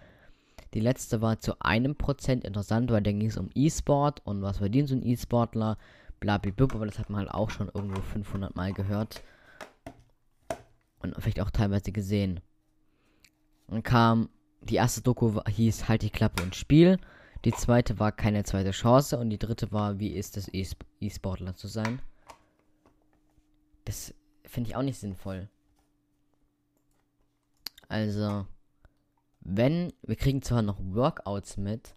Die 0.73 0.79
letzte 0.79 1.21
war 1.21 1.39
zu 1.39 1.59
einem 1.61 1.95
Prozent 1.95 2.43
interessant, 2.43 2.91
weil 2.91 3.01
da 3.01 3.11
ging 3.11 3.27
es 3.27 3.38
um 3.38 3.49
E-Sport 3.55 4.21
und 4.25 4.41
was 4.41 4.57
verdient 4.59 4.89
so 4.89 4.95
ein 4.95 5.05
E-Sportler, 5.05 5.77
blablabla, 6.19 6.75
aber 6.75 6.85
das 6.85 6.99
hat 6.99 7.09
man 7.09 7.21
halt 7.21 7.31
auch 7.31 7.49
schon 7.49 7.69
irgendwo 7.73 8.01
500 8.01 8.55
Mal 8.55 8.73
gehört. 8.73 9.23
Und 10.99 11.15
vielleicht 11.17 11.39
auch 11.39 11.49
teilweise 11.49 11.91
gesehen. 11.91 12.41
Dann 13.67 13.83
kam, 13.83 14.29
die 14.61 14.75
erste 14.75 15.01
Doku 15.01 15.39
hieß 15.47 15.88
Halt 15.88 16.01
die 16.01 16.09
Klappe 16.09 16.43
und 16.43 16.55
Spiel. 16.55 16.99
Die 17.45 17.53
zweite 17.53 17.99
war 17.99 18.11
keine 18.11 18.43
zweite 18.43 18.71
Chance 18.71 19.17
und 19.17 19.29
die 19.29 19.39
dritte 19.39 19.71
war, 19.71 19.99
wie 19.99 20.09
ist 20.09 20.35
es 20.35 20.51
E-Sportler 20.99 21.55
zu 21.55 21.67
sein. 21.67 22.01
Das 23.85 24.13
finde 24.43 24.69
ich 24.69 24.75
auch 24.75 24.81
nicht 24.81 24.99
sinnvoll. 24.99 25.49
Also, 27.89 28.46
wenn, 29.41 29.91
wir 30.03 30.15
kriegen 30.15 30.41
zwar 30.41 30.62
noch 30.62 30.79
Workouts 30.79 31.58
mit, 31.58 31.96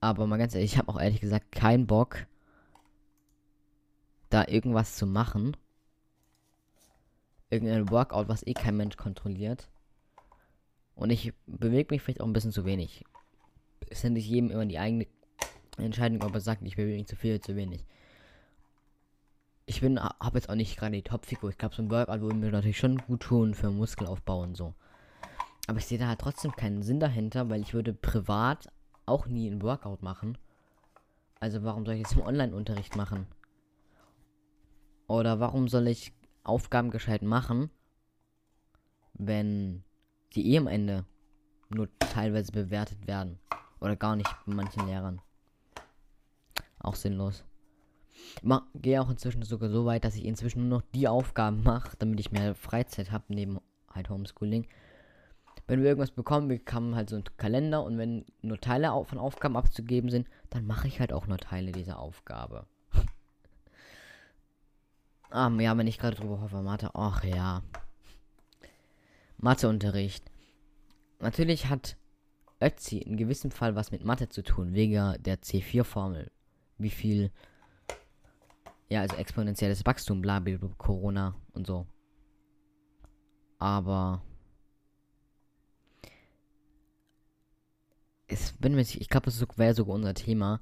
aber 0.00 0.26
mal 0.26 0.36
ganz 0.36 0.54
ehrlich, 0.54 0.72
ich 0.72 0.78
habe 0.78 0.88
auch 0.88 1.00
ehrlich 1.00 1.20
gesagt 1.20 1.52
keinen 1.52 1.86
Bock, 1.86 2.26
da 4.30 4.46
irgendwas 4.46 4.96
zu 4.96 5.06
machen. 5.06 5.56
Irgendein 7.50 7.90
Workout, 7.90 8.28
was 8.28 8.46
eh 8.46 8.54
kein 8.54 8.76
Mensch 8.76 8.96
kontrolliert. 8.96 9.68
Und 10.94 11.10
ich 11.10 11.32
bewege 11.46 11.94
mich 11.94 12.02
vielleicht 12.02 12.20
auch 12.20 12.26
ein 12.26 12.32
bisschen 12.32 12.52
zu 12.52 12.64
wenig. 12.64 13.04
Es 13.88 14.04
ist 14.04 14.10
nicht 14.10 14.26
jedem 14.26 14.50
immer 14.50 14.66
die 14.66 14.78
eigene 14.78 15.06
Entscheidung, 15.78 16.22
ob 16.22 16.34
er 16.34 16.40
sagt, 16.40 16.62
ich 16.62 16.76
bewege 16.76 16.98
mich 16.98 17.06
zu 17.06 17.16
viel 17.16 17.34
oder 17.34 17.42
zu 17.42 17.56
wenig. 17.56 17.84
Ich 19.70 19.82
bin, 19.82 20.00
habe 20.00 20.36
jetzt 20.36 20.50
auch 20.50 20.56
nicht 20.56 20.76
gerade 20.76 20.96
die 20.96 21.02
Top-Figur. 21.02 21.50
Ich 21.50 21.56
glaube, 21.56 21.76
so 21.76 21.80
ein 21.80 21.92
Workout 21.92 22.22
würde 22.22 22.34
mir 22.34 22.50
natürlich 22.50 22.76
schon 22.76 22.98
gut 22.98 23.20
tun 23.20 23.54
für 23.54 23.70
Muskelaufbau 23.70 24.42
und 24.42 24.56
so. 24.56 24.74
Aber 25.68 25.78
ich 25.78 25.86
sehe 25.86 25.96
da 25.96 26.08
halt 26.08 26.18
trotzdem 26.18 26.50
keinen 26.50 26.82
Sinn 26.82 26.98
dahinter, 26.98 27.48
weil 27.48 27.60
ich 27.60 27.72
würde 27.72 27.92
privat 27.92 28.66
auch 29.06 29.26
nie 29.26 29.48
ein 29.48 29.62
Workout 29.62 30.02
machen. 30.02 30.36
Also 31.38 31.62
warum 31.62 31.86
soll 31.86 31.94
ich 31.94 32.00
jetzt 32.00 32.14
im 32.14 32.22
Online-Unterricht 32.22 32.96
machen? 32.96 33.28
Oder 35.06 35.38
warum 35.38 35.68
soll 35.68 35.86
ich 35.86 36.12
Aufgaben 36.42 36.90
gescheit 36.90 37.22
machen, 37.22 37.70
wenn 39.14 39.84
die 40.32 40.52
eh 40.52 40.58
am 40.58 40.66
Ende 40.66 41.04
nur 41.68 41.88
teilweise 42.00 42.50
bewertet 42.50 43.06
werden? 43.06 43.38
Oder 43.78 43.94
gar 43.94 44.16
nicht 44.16 44.34
bei 44.46 44.52
manchen 44.52 44.88
Lehrern. 44.88 45.22
Auch 46.80 46.96
sinnlos. 46.96 47.44
Gehe 48.74 49.00
auch 49.00 49.10
inzwischen 49.10 49.42
sogar 49.42 49.70
so 49.70 49.84
weit, 49.84 50.04
dass 50.04 50.16
ich 50.16 50.24
inzwischen 50.24 50.68
nur 50.68 50.80
noch 50.80 50.86
die 50.94 51.08
Aufgaben 51.08 51.62
mache, 51.62 51.96
damit 51.98 52.20
ich 52.20 52.32
mehr 52.32 52.54
Freizeit 52.54 53.12
habe 53.12 53.24
neben 53.28 53.58
halt 53.92 54.08
Homeschooling 54.08 54.66
wenn 55.70 55.82
wir 55.82 55.90
irgendwas 55.90 56.10
bekommen, 56.10 56.48
wir 56.48 56.58
bekommen 56.58 56.96
halt 56.96 57.10
so 57.10 57.14
einen 57.14 57.24
Kalender 57.36 57.84
und 57.84 57.96
wenn 57.96 58.24
nur 58.42 58.60
Teile 58.60 58.90
von 59.04 59.18
Aufgaben 59.18 59.56
abzugeben 59.56 60.10
sind, 60.10 60.28
dann 60.50 60.66
mache 60.66 60.88
ich 60.88 60.98
halt 60.98 61.12
auch 61.12 61.28
nur 61.28 61.38
Teile 61.38 61.70
dieser 61.70 62.00
Aufgabe. 62.00 62.66
ah, 65.30 65.48
ja, 65.60 65.78
wenn 65.78 65.86
ich 65.86 65.98
gerade 65.98 66.16
drüber 66.16 66.40
hoffe, 66.40 66.60
Mathe, 66.60 66.90
ach 66.94 67.22
ja. 67.22 67.62
Matheunterricht. 69.38 70.28
Natürlich 71.20 71.68
hat 71.68 71.96
Ötzi 72.60 72.98
in 72.98 73.16
gewissem 73.16 73.52
Fall 73.52 73.76
was 73.76 73.92
mit 73.92 74.04
Mathe 74.04 74.28
zu 74.28 74.42
tun, 74.42 74.74
wegen 74.74 75.22
der 75.22 75.40
C4-Formel. 75.40 76.32
Wie 76.78 76.90
viel, 76.90 77.30
ja, 78.90 79.02
also 79.02 79.16
exponentielles 79.16 79.86
Wachstum, 79.86 80.20
bla, 80.20 80.40
bla, 80.40 80.58
Corona 80.76 81.34
und 81.52 81.66
so. 81.66 81.86
Aber 83.58 84.20
ich 88.26 88.52
bin 88.58 88.74
mir 88.74 88.80
ich 88.80 89.08
glaube, 89.08 89.26
das 89.26 89.40
wäre 89.56 89.74
sogar 89.74 89.94
unser 89.94 90.14
Thema. 90.14 90.60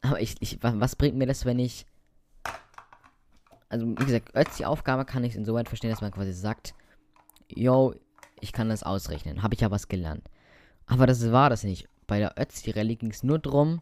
Aber 0.00 0.20
ich, 0.20 0.36
ich, 0.40 0.58
was 0.62 0.96
bringt 0.96 1.16
mir 1.16 1.26
das, 1.26 1.44
wenn 1.44 1.58
ich. 1.58 1.86
Also, 3.68 3.86
wie 3.86 4.04
gesagt, 4.04 4.32
die 4.58 4.66
Aufgabe 4.66 5.04
kann 5.04 5.22
ich 5.22 5.36
insoweit 5.36 5.68
verstehen, 5.68 5.90
dass 5.90 6.00
man 6.00 6.10
quasi 6.10 6.32
sagt, 6.32 6.74
yo, 7.48 7.94
ich 8.40 8.52
kann 8.52 8.68
das 8.68 8.82
ausrechnen. 8.82 9.42
Habe 9.42 9.54
ich 9.54 9.60
ja 9.60 9.70
was 9.70 9.88
gelernt. 9.88 10.28
Aber 10.86 11.06
das 11.06 11.30
war 11.30 11.50
das 11.50 11.62
nicht. 11.62 11.88
Bei 12.06 12.18
der 12.18 12.36
Ötzi-Rallye 12.38 12.96
ging 12.96 13.10
es 13.10 13.22
nur 13.22 13.38
darum, 13.38 13.80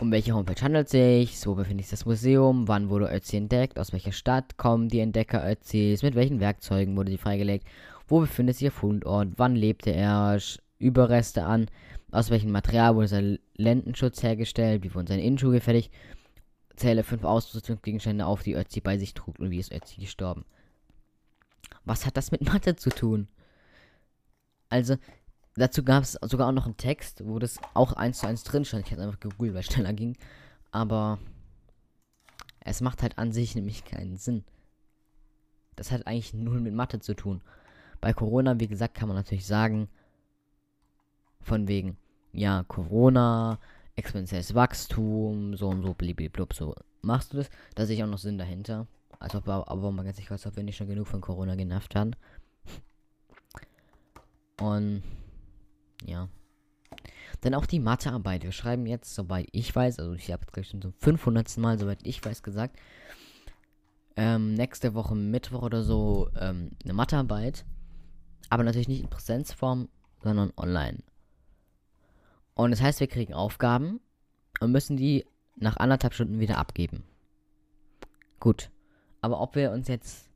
um 0.00 0.12
welche 0.12 0.32
Homepage 0.32 0.62
handelt 0.62 0.86
es 0.86 0.92
sich, 0.92 1.46
wo 1.46 1.54
befindet 1.54 1.86
sich 1.86 1.98
das 1.98 2.06
Museum, 2.06 2.68
wann 2.68 2.88
wurde 2.88 3.12
Ötzi 3.12 3.36
entdeckt, 3.36 3.78
aus 3.78 3.92
welcher 3.92 4.12
Stadt 4.12 4.56
kommen 4.56 4.88
die 4.88 5.00
Entdecker 5.00 5.48
Ötzis, 5.50 6.02
mit 6.02 6.14
welchen 6.14 6.40
Werkzeugen 6.40 6.96
wurde 6.96 7.10
sie 7.10 7.18
freigelegt, 7.18 7.66
wo 8.06 8.20
befindet 8.20 8.56
sich 8.56 8.66
ihr 8.66 8.72
Fundort, 8.72 9.30
wann 9.36 9.56
lebte 9.56 9.90
er, 9.90 10.38
Überreste 10.78 11.44
an, 11.44 11.66
aus 12.10 12.30
welchem 12.30 12.52
Material 12.52 12.94
wurde 12.94 13.08
sein 13.08 13.38
Lendenschutz 13.56 14.22
hergestellt? 14.22 14.82
Wie 14.82 14.94
wurden 14.94 15.06
seine 15.06 15.22
Innenschuhe 15.22 15.52
gefertigt? 15.52 15.92
Zähle 16.76 17.02
fünf 17.02 17.24
Ausrüstungsgegenstände 17.24 18.24
auf, 18.24 18.42
die 18.42 18.54
Ötzi 18.54 18.80
bei 18.80 18.96
sich 18.96 19.12
trug. 19.12 19.38
Und 19.38 19.50
wie 19.50 19.58
ist 19.58 19.72
Ötzi 19.72 20.00
gestorben. 20.00 20.44
Was 21.84 22.06
hat 22.06 22.16
das 22.16 22.30
mit 22.30 22.42
Mathe 22.42 22.76
zu 22.76 22.90
tun? 22.90 23.28
Also, 24.70 24.96
dazu 25.58 25.82
gab 25.82 26.02
es 26.02 26.12
sogar 26.22 26.48
auch 26.48 26.52
noch 26.52 26.66
einen 26.66 26.76
Text, 26.76 27.26
wo 27.26 27.38
das 27.38 27.58
auch 27.74 27.92
eins 27.92 28.18
zu 28.20 28.26
eins 28.26 28.44
drin 28.44 28.64
stand. 28.64 28.86
Ich 28.86 28.92
hatte 28.92 29.02
einfach 29.02 29.20
gegoogelt, 29.20 29.54
weil 29.54 29.60
es 29.60 29.66
schneller 29.72 29.92
ging. 29.92 30.16
Aber 30.70 31.18
es 32.60 32.80
macht 32.80 33.02
halt 33.02 33.18
an 33.18 33.32
sich 33.32 33.54
nämlich 33.54 33.84
keinen 33.84 34.16
Sinn. 34.16 34.44
Das 35.76 35.92
hat 35.92 36.06
eigentlich 36.06 36.34
null 36.34 36.60
mit 36.60 36.74
Mathe 36.74 37.00
zu 37.00 37.14
tun. 37.14 37.40
Bei 38.00 38.12
Corona, 38.12 38.58
wie 38.60 38.68
gesagt, 38.68 38.94
kann 38.94 39.08
man 39.08 39.16
natürlich 39.16 39.46
sagen, 39.46 39.88
von 41.40 41.68
wegen, 41.68 41.96
ja, 42.32 42.64
Corona, 42.64 43.58
exponentielles 43.96 44.54
Wachstum, 44.54 45.56
so 45.56 45.68
und 45.68 45.82
so, 45.82 45.94
blub, 45.94 46.54
so. 46.54 46.74
Machst 47.00 47.32
du 47.32 47.38
das? 47.38 47.50
Da 47.74 47.86
sehe 47.86 47.96
ich 47.96 48.02
auch 48.02 48.08
noch 48.08 48.18
Sinn 48.18 48.38
dahinter. 48.38 48.86
Als 49.18 49.34
ob 49.34 49.46
wir, 49.46 49.68
aber 49.68 49.90
man 49.90 50.04
ganz 50.04 50.16
sicher 50.16 50.34
weiß, 50.34 50.46
ob 50.46 50.56
wir 50.56 50.62
nicht 50.62 50.76
schon 50.76 50.88
genug 50.88 51.06
von 51.08 51.20
Corona 51.20 51.54
genervt 51.54 51.94
haben. 51.96 52.12
Und, 54.60 55.02
ja. 56.04 56.28
Dann 57.42 57.54
auch 57.54 57.66
die 57.66 57.80
Mathearbeit. 57.80 58.42
Wir 58.42 58.52
schreiben 58.52 58.86
jetzt, 58.86 59.14
soweit 59.14 59.48
ich 59.52 59.74
weiß, 59.74 59.98
also 59.98 60.14
ich 60.14 60.32
habe 60.32 60.42
jetzt 60.42 60.52
gleich 60.52 60.68
schon 60.68 60.82
zum 60.82 60.92
500. 60.92 61.56
Mal, 61.58 61.78
soweit 61.78 62.00
ich 62.02 62.24
weiß, 62.24 62.42
gesagt, 62.42 62.78
ähm, 64.16 64.54
nächste 64.54 64.94
Woche 64.94 65.14
Mittwoch 65.14 65.62
oder 65.62 65.82
so 65.82 66.28
ähm, 66.40 66.72
eine 66.82 66.92
Mathearbeit. 66.92 67.64
Aber 68.50 68.64
natürlich 68.64 68.88
nicht 68.88 69.02
in 69.02 69.10
Präsenzform, 69.10 69.88
sondern 70.22 70.52
online. 70.56 70.98
Und 72.54 72.72
das 72.72 72.80
heißt, 72.80 72.98
wir 72.98 73.06
kriegen 73.06 73.34
Aufgaben 73.34 74.00
und 74.60 74.72
müssen 74.72 74.96
die 74.96 75.24
nach 75.56 75.76
anderthalb 75.76 76.14
Stunden 76.14 76.40
wieder 76.40 76.58
abgeben. 76.58 77.04
Gut. 78.40 78.70
Aber 79.20 79.40
ob 79.40 79.54
wir 79.54 79.72
uns 79.72 79.88
jetzt 79.88 80.28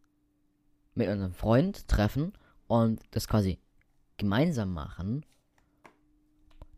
mit 0.95 1.09
unserem 1.09 1.33
Freund 1.33 1.88
treffen 1.88 2.33
und 2.66 3.00
das 3.11 3.28
quasi 3.28 3.59
gemeinsam 4.16 4.73
machen, 4.73 5.25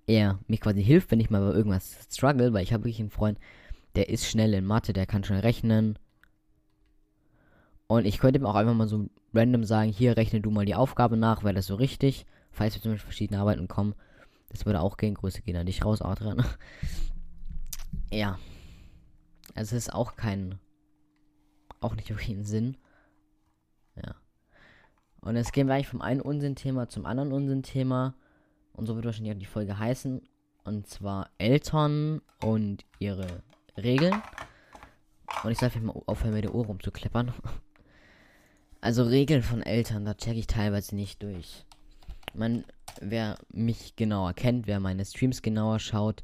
er 0.06 0.38
mir 0.46 0.58
quasi 0.58 0.82
hilft, 0.82 1.10
wenn 1.10 1.20
ich 1.20 1.30
mal 1.30 1.40
bei 1.40 1.56
irgendwas 1.56 1.96
struggle, 2.10 2.52
weil 2.52 2.62
ich 2.62 2.72
habe 2.72 2.84
wirklich 2.84 3.00
einen 3.00 3.10
Freund, 3.10 3.38
der 3.94 4.08
ist 4.08 4.26
schnell 4.26 4.54
in 4.54 4.66
Mathe, 4.66 4.92
der 4.92 5.06
kann 5.06 5.24
schnell 5.24 5.40
rechnen. 5.40 5.98
Und 7.86 8.06
ich 8.06 8.18
könnte 8.18 8.38
ihm 8.38 8.46
auch 8.46 8.54
einfach 8.54 8.74
mal 8.74 8.88
so 8.88 9.08
random 9.32 9.64
sagen, 9.64 9.90
hier 9.90 10.16
rechne 10.16 10.40
du 10.40 10.50
mal 10.50 10.66
die 10.66 10.74
Aufgabe 10.74 11.16
nach, 11.16 11.44
wäre 11.44 11.54
das 11.54 11.66
so 11.66 11.74
richtig, 11.74 12.26
falls 12.50 12.74
wir 12.74 12.82
zum 12.82 12.92
Beispiel 12.92 13.06
verschiedene 13.06 13.40
Arbeiten 13.40 13.68
kommen. 13.68 13.94
Das 14.54 14.66
würde 14.66 14.80
auch 14.80 14.96
gehen. 14.96 15.14
Grüße 15.14 15.42
gehen 15.42 15.56
an 15.56 15.66
dich 15.66 15.84
raus, 15.84 16.00
Adrian. 16.00 16.44
ja. 18.12 18.38
Also 19.56 19.76
es 19.76 19.86
ist 19.86 19.92
auch 19.92 20.14
kein. 20.14 20.60
Auch 21.80 21.96
nicht 21.96 22.08
wirklich 22.08 22.30
ein 22.30 22.44
Sinn. 22.44 22.76
Ja. 23.96 24.14
Und 25.20 25.36
jetzt 25.36 25.52
gehen 25.52 25.66
wir 25.66 25.74
eigentlich 25.74 25.88
vom 25.88 26.02
einen 26.02 26.20
Unsinn-Thema 26.20 26.88
zum 26.88 27.04
anderen 27.04 27.32
Unsinn-Thema. 27.32 28.14
Und 28.74 28.86
so 28.86 28.94
wird 28.94 29.06
wahrscheinlich 29.06 29.34
auch 29.34 29.38
die 29.38 29.46
Folge 29.46 29.78
heißen. 29.78 30.22
Und 30.64 30.86
zwar 30.86 31.30
Eltern 31.38 32.20
und 32.42 32.84
ihre 32.98 33.42
Regeln. 33.76 34.22
Und 35.42 35.50
ich 35.52 35.58
soll 35.58 35.70
vielleicht 35.70 35.86
mal 35.86 36.02
aufhören, 36.06 36.34
mit 36.34 36.44
der 36.44 36.54
Ohr 36.54 36.66
rumzukleppern. 36.66 37.32
Also 38.80 39.04
Regeln 39.04 39.42
von 39.42 39.62
Eltern, 39.62 40.04
da 40.04 40.12
checke 40.12 40.38
ich 40.38 40.46
teilweise 40.46 40.94
nicht 40.94 41.22
durch. 41.22 41.64
Man, 42.34 42.66
wer 43.00 43.38
mich 43.50 43.96
genauer 43.96 44.34
kennt, 44.34 44.66
wer 44.66 44.78
meine 44.78 45.06
Streams 45.06 45.40
genauer 45.40 45.78
schaut, 45.78 46.22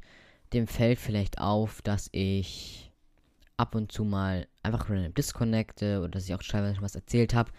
dem 0.53 0.67
fällt 0.67 0.99
vielleicht 0.99 1.39
auf, 1.39 1.81
dass 1.81 2.07
ich 2.11 2.91
ab 3.57 3.73
und 3.73 3.91
zu 3.91 4.03
mal 4.03 4.47
einfach 4.61 4.91
random 4.91 5.15
disconnecte 5.15 6.01
oder 6.01 6.09
dass 6.09 6.25
ich 6.25 6.35
auch 6.35 6.43
teilweise 6.43 6.83
was 6.83 6.93
erzählt 6.93 7.33
habe 7.33 7.51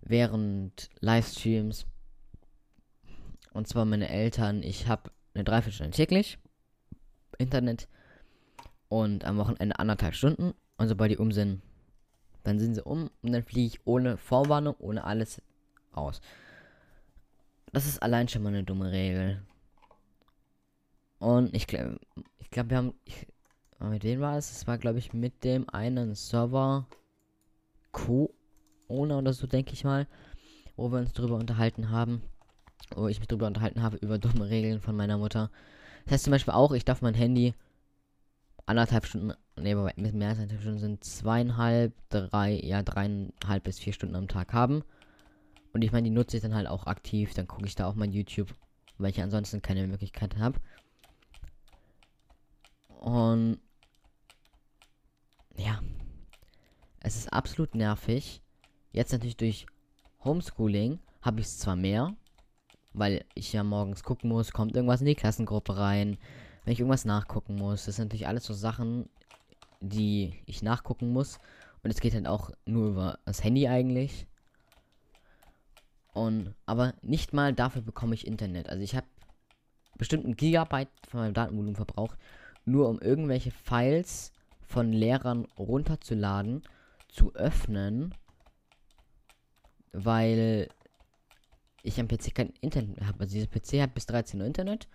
während 0.00 0.88
Livestreams. 0.98 1.86
Und 3.56 3.66
zwar 3.66 3.86
meine 3.86 4.10
Eltern, 4.10 4.62
ich 4.62 4.86
habe 4.86 5.10
eine 5.32 5.42
Dreiviertelstunde 5.42 5.96
täglich 5.96 6.38
Internet 7.38 7.88
und 8.90 9.24
am 9.24 9.38
Wochenende 9.38 9.78
anderthalb 9.78 10.14
Stunden. 10.14 10.52
Und 10.76 10.88
sobald 10.88 11.10
die 11.10 11.16
um 11.16 11.32
sind, 11.32 11.62
dann 12.44 12.58
sind 12.58 12.74
sie 12.74 12.82
um 12.82 13.10
und 13.22 13.32
dann 13.32 13.42
fliege 13.42 13.66
ich 13.68 13.86
ohne 13.86 14.18
Vorwarnung, 14.18 14.74
ohne 14.78 15.04
alles 15.04 15.40
aus. 15.92 16.20
Das 17.72 17.86
ist 17.86 18.02
allein 18.02 18.28
schon 18.28 18.42
mal 18.42 18.50
eine 18.50 18.62
dumme 18.62 18.92
Regel. 18.92 19.40
Und 21.18 21.54
ich 21.54 21.66
glaube, 21.66 21.98
ich 22.36 22.50
glaube, 22.50 22.68
wir 22.68 22.76
haben. 22.76 22.92
Ich, 23.04 23.26
mit 23.80 24.04
wem 24.04 24.20
war 24.20 24.36
es? 24.36 24.52
Es 24.52 24.66
war, 24.66 24.76
glaube 24.76 24.98
ich, 24.98 25.14
mit 25.14 25.44
dem 25.44 25.66
einen 25.70 26.14
Server 26.14 26.86
Co-Owner 27.92 29.16
oder 29.16 29.32
so, 29.32 29.46
denke 29.46 29.72
ich 29.72 29.82
mal. 29.82 30.06
Wo 30.76 30.92
wir 30.92 30.98
uns 30.98 31.14
drüber 31.14 31.36
unterhalten 31.36 31.88
haben. 31.88 32.20
Wo 32.94 33.08
ich 33.08 33.18
mich 33.18 33.28
drüber 33.28 33.46
unterhalten 33.46 33.82
habe, 33.82 33.96
über 33.96 34.18
dumme 34.18 34.48
Regeln 34.48 34.80
von 34.80 34.96
meiner 34.96 35.18
Mutter. 35.18 35.50
Das 36.04 36.14
heißt 36.14 36.24
zum 36.24 36.30
Beispiel 36.30 36.54
auch, 36.54 36.72
ich 36.72 36.84
darf 36.84 37.02
mein 37.02 37.14
Handy 37.14 37.54
anderthalb 38.64 39.06
Stunden, 39.06 39.32
nee, 39.56 39.74
mit 39.74 40.14
mehr 40.14 40.28
als 40.28 40.38
anderthalb 40.38 40.60
Stunden 40.60 40.78
sind 40.78 41.04
zweieinhalb, 41.04 41.94
drei, 42.10 42.60
ja, 42.62 42.82
dreieinhalb 42.82 43.64
bis 43.64 43.78
vier 43.78 43.92
Stunden 43.92 44.16
am 44.16 44.28
Tag 44.28 44.52
haben. 44.52 44.82
Und 45.72 45.82
ich 45.82 45.92
meine, 45.92 46.08
die 46.08 46.14
nutze 46.14 46.36
ich 46.36 46.42
dann 46.42 46.54
halt 46.54 46.66
auch 46.66 46.86
aktiv. 46.86 47.34
Dann 47.34 47.46
gucke 47.46 47.66
ich 47.66 47.74
da 47.74 47.86
auch 47.86 47.94
mein 47.94 48.12
YouTube, 48.12 48.54
weil 48.98 49.10
ich 49.10 49.20
ansonsten 49.20 49.62
keine 49.62 49.86
Möglichkeit 49.86 50.36
habe. 50.38 50.58
Und 52.88 53.60
ja, 55.56 55.80
es 57.00 57.16
ist 57.16 57.32
absolut 57.32 57.74
nervig. 57.74 58.42
Jetzt 58.92 59.12
natürlich 59.12 59.36
durch 59.36 59.66
Homeschooling 60.24 60.98
habe 61.22 61.40
ich 61.40 61.46
es 61.46 61.58
zwar 61.58 61.76
mehr, 61.76 62.14
weil 62.96 63.24
ich 63.34 63.52
ja 63.52 63.62
morgens 63.62 64.02
gucken 64.02 64.30
muss, 64.30 64.52
kommt 64.52 64.74
irgendwas 64.74 65.00
in 65.00 65.06
die 65.06 65.14
Klassengruppe 65.14 65.76
rein, 65.76 66.16
wenn 66.64 66.72
ich 66.72 66.80
irgendwas 66.80 67.04
nachgucken 67.04 67.54
muss. 67.54 67.84
Das 67.84 67.96
sind 67.96 68.06
natürlich 68.06 68.26
alles 68.26 68.44
so 68.44 68.54
Sachen, 68.54 69.08
die 69.80 70.34
ich 70.46 70.62
nachgucken 70.62 71.12
muss. 71.12 71.38
Und 71.82 71.90
es 71.90 72.00
geht 72.00 72.14
halt 72.14 72.26
auch 72.26 72.50
nur 72.64 72.88
über 72.88 73.18
das 73.26 73.44
Handy 73.44 73.68
eigentlich. 73.68 74.26
Und, 76.14 76.54
aber 76.64 76.94
nicht 77.02 77.34
mal 77.34 77.52
dafür 77.52 77.82
bekomme 77.82 78.14
ich 78.14 78.26
Internet. 78.26 78.70
Also 78.70 78.82
ich 78.82 78.96
habe 78.96 79.06
bestimmt 79.98 80.24
ein 80.24 80.36
Gigabyte 80.36 80.88
von 81.06 81.20
meinem 81.20 81.34
Datenvolumen 81.34 81.76
verbraucht, 81.76 82.18
nur 82.64 82.88
um 82.88 82.98
irgendwelche 82.98 83.50
Files 83.50 84.32
von 84.62 84.90
Lehrern 84.90 85.46
runterzuladen, 85.58 86.62
zu 87.08 87.34
öffnen, 87.34 88.14
weil 89.92 90.68
ich 91.86 92.00
am 92.00 92.08
PC 92.08 92.34
kein 92.34 92.52
Internet 92.60 93.00
habe. 93.02 93.20
Also 93.20 93.34
dieser 93.34 93.46
PC 93.46 93.82
hat 93.82 93.94
bis 93.94 94.06
13 94.06 94.40
Uhr 94.40 94.46
Internet 94.46 94.88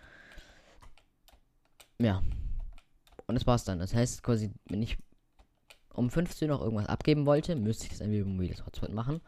ja. 2.02 2.22
Und 3.26 3.34
das 3.34 3.46
war's 3.46 3.64
dann. 3.64 3.78
Das 3.78 3.94
heißt 3.94 4.22
quasi, 4.22 4.50
wenn 4.66 4.82
ich 4.82 4.98
um 5.94 6.10
15 6.10 6.50
Uhr 6.50 6.56
noch 6.56 6.62
irgendwas 6.64 6.88
abgeben 6.88 7.26
wollte, 7.26 7.54
müsste 7.56 7.84
ich 7.84 7.90
das 7.90 8.00
entweder 8.00 8.22
über 8.22 8.30
mobiles 8.30 8.66
Hotspot 8.66 8.92
machen 8.92 9.20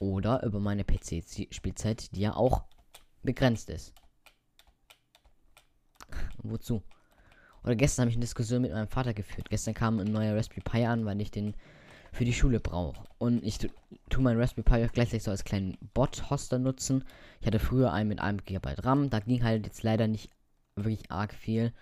oder 0.00 0.42
über 0.42 0.60
meine 0.60 0.84
PC-Spielzeit, 0.84 2.14
die 2.14 2.20
ja 2.20 2.34
auch 2.34 2.64
begrenzt 3.22 3.70
ist. 3.70 3.94
Wozu? 6.42 6.82
Oder 7.62 7.76
gestern 7.76 8.02
habe 8.02 8.10
ich 8.10 8.16
eine 8.16 8.24
Diskussion 8.24 8.62
mit 8.62 8.72
meinem 8.72 8.88
Vater 8.88 9.14
geführt. 9.14 9.48
Gestern 9.48 9.72
kam 9.72 9.98
ein 9.98 10.12
neuer 10.12 10.36
Raspberry 10.36 10.60
Pi 10.60 10.84
an, 10.84 11.06
weil 11.06 11.20
ich 11.20 11.30
den 11.30 11.54
für 12.14 12.24
die 12.24 12.32
Schule 12.32 12.60
brauche. 12.60 13.04
Und 13.18 13.44
ich 13.44 13.58
tue 13.58 14.22
meinen 14.22 14.40
Raspberry 14.40 14.62
Pi 14.62 14.84
auch 14.86 14.92
gleichzeitig 14.92 15.24
so 15.24 15.32
als 15.32 15.42
kleinen 15.44 15.76
Bot-Hoster 15.94 16.60
nutzen. 16.60 17.04
Ich 17.40 17.46
hatte 17.46 17.58
früher 17.58 17.92
einen 17.92 18.08
mit 18.08 18.20
einem 18.20 18.38
GB 18.44 18.74
RAM. 18.78 19.10
Da 19.10 19.18
ging 19.18 19.42
halt 19.42 19.66
jetzt 19.66 19.82
leider 19.82 20.06
nicht 20.06 20.30
wirklich 20.76 21.10
arg 21.10 21.34
viel. 21.34 21.72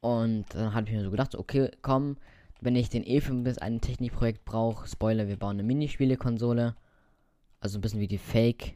Und 0.00 0.44
dann 0.54 0.74
habe 0.74 0.86
ich 0.86 0.92
mir 0.92 1.02
so 1.04 1.10
gedacht, 1.10 1.34
okay, 1.36 1.70
komm, 1.80 2.18
wenn 2.60 2.76
ich 2.76 2.90
den 2.90 3.04
eh 3.04 3.22
für 3.22 3.32
ein 3.32 3.80
Technikprojekt 3.80 4.44
brauche, 4.44 4.86
Spoiler, 4.86 5.26
wir 5.26 5.36
bauen 5.36 5.56
eine 5.56 5.62
Minispiele-Konsole. 5.62 6.76
Also 7.60 7.78
ein 7.78 7.80
bisschen 7.80 8.00
wie 8.00 8.08
die 8.08 8.18
Fake-Dinger, 8.18 8.74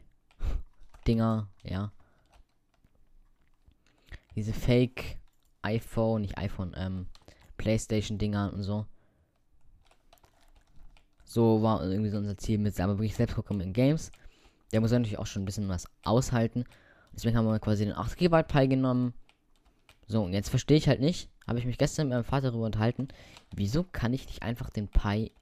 ja. 1.63 1.91
Diese 4.35 4.53
Fake 4.53 5.19
iPhone, 5.61 6.21
nicht 6.21 6.39
iPhone, 6.39 6.73
ähm, 6.75 7.05
Playstation-Dinger 7.57 8.53
und 8.53 8.63
so. 8.63 8.87
So 11.27 11.61
war 11.61 11.83
irgendwie 11.83 12.09
so 12.09 12.17
unser 12.17 12.37
Ziel 12.37 12.57
mit, 12.57 12.79
aber 12.79 12.97
wirklich 12.97 13.15
selbst 13.15 13.37
in 13.37 13.73
Games. 13.73 14.11
Der 14.71 14.81
muss 14.81 14.91
natürlich 14.91 15.19
auch 15.19 15.27
schon 15.27 15.43
ein 15.43 15.45
bisschen 15.45 15.69
was 15.69 15.85
aushalten. 16.03 16.63
Deswegen 17.13 17.37
haben 17.37 17.45
wir 17.45 17.59
quasi 17.59 17.85
den 17.85 17.95
8 17.95 18.17
GB 18.17 18.43
Pi 18.43 18.67
genommen 18.67 19.13
so, 20.07 20.23
und 20.23 20.33
jetzt 20.33 20.49
verstehe 20.49 20.77
ich 20.77 20.87
halt 20.87 21.01
nicht, 21.01 21.29
habe 21.45 21.59
ich 21.59 21.65
mich 21.65 21.77
gestern 21.77 22.07
mit 22.07 22.15
meinem 22.15 22.23
Vater 22.23 22.51
darüber 22.51 22.65
unterhalten, 22.65 23.09
wieso 23.53 23.83
kann 23.83 24.13
ich 24.13 24.25
nicht 24.27 24.41
einfach 24.41 24.69
den 24.69 24.87
Pi, 24.87 25.33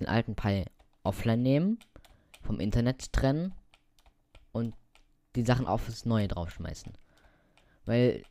den 0.00 0.08
alten 0.08 0.34
Pi 0.34 0.64
offline 1.02 1.42
nehmen, 1.42 1.78
vom 2.42 2.58
Internet 2.58 3.12
trennen 3.12 3.52
und 4.52 4.74
die 5.36 5.44
Sachen 5.44 5.66
auf 5.66 5.84
das 5.86 6.06
neue 6.06 6.28
draufschmeißen. 6.28 6.92
Weil 7.84 8.24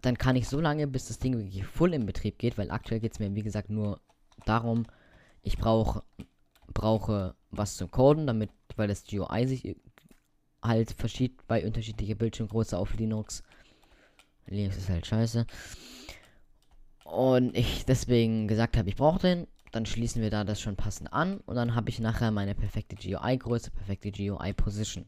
dann 0.00 0.16
kann 0.16 0.36
ich 0.36 0.48
so 0.48 0.60
lange, 0.60 0.86
bis 0.86 1.08
das 1.08 1.18
Ding 1.18 1.36
wirklich 1.36 1.64
voll 1.64 1.92
in 1.92 2.06
Betrieb 2.06 2.38
geht, 2.38 2.56
weil 2.56 2.70
aktuell 2.70 3.00
geht 3.00 3.12
es 3.12 3.18
mir, 3.18 3.34
wie 3.34 3.42
gesagt, 3.42 3.68
nur 3.68 4.00
darum, 4.44 4.86
ich 5.42 5.58
brauche 5.58 6.04
brauche 6.74 7.34
was 7.50 7.76
zum 7.76 7.90
Coden, 7.90 8.26
damit, 8.26 8.50
weil 8.76 8.88
das 8.88 9.04
GUI 9.04 9.46
sich 9.46 9.76
halt 10.62 10.92
verschiebt 10.92 11.46
bei 11.46 11.64
unterschiedlicher 11.64 12.14
Bildschirmgröße 12.14 12.76
auf 12.76 12.94
Linux. 12.94 13.42
Linux 14.46 14.76
ist 14.76 14.88
halt 14.88 15.06
scheiße. 15.06 15.46
Und 17.04 17.56
ich 17.56 17.84
deswegen 17.84 18.48
gesagt 18.48 18.76
habe, 18.76 18.88
ich 18.88 18.96
brauche 18.96 19.20
den. 19.20 19.46
Dann 19.72 19.86
schließen 19.86 20.22
wir 20.22 20.30
da 20.30 20.44
das 20.44 20.60
schon 20.60 20.76
passend 20.76 21.12
an. 21.12 21.38
Und 21.40 21.56
dann 21.56 21.74
habe 21.74 21.90
ich 21.90 22.00
nachher 22.00 22.30
meine 22.30 22.54
perfekte 22.54 22.96
GUI-Größe, 22.96 23.70
perfekte 23.70 24.10
GUI-Position. 24.10 25.06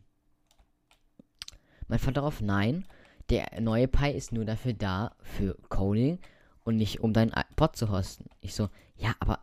Mein 1.88 1.98
Vater 1.98 2.14
darauf, 2.14 2.40
nein. 2.40 2.86
Der 3.30 3.60
neue 3.60 3.88
Pi 3.88 4.10
ist 4.10 4.32
nur 4.32 4.44
dafür 4.44 4.74
da, 4.74 5.14
für 5.20 5.56
Coding 5.68 6.18
und 6.64 6.76
nicht 6.76 7.00
um 7.00 7.12
deinen 7.12 7.32
Bot 7.56 7.76
zu 7.76 7.90
hosten. 7.90 8.26
Ich 8.40 8.54
so, 8.54 8.68
ja, 8.96 9.14
aber 9.20 9.40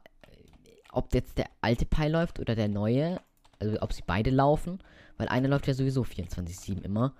ob 0.95 1.13
jetzt 1.13 1.37
der 1.37 1.49
alte 1.61 1.85
Pi 1.85 2.07
läuft 2.07 2.39
oder 2.39 2.55
der 2.55 2.69
neue, 2.69 3.19
also 3.59 3.81
ob 3.81 3.93
sie 3.93 4.03
beide 4.05 4.29
laufen, 4.29 4.79
weil 5.17 5.27
einer 5.27 5.49
läuft 5.49 5.67
ja 5.67 5.73
sowieso 5.73 6.03
24-7 6.03 6.81
immer. 6.81 7.13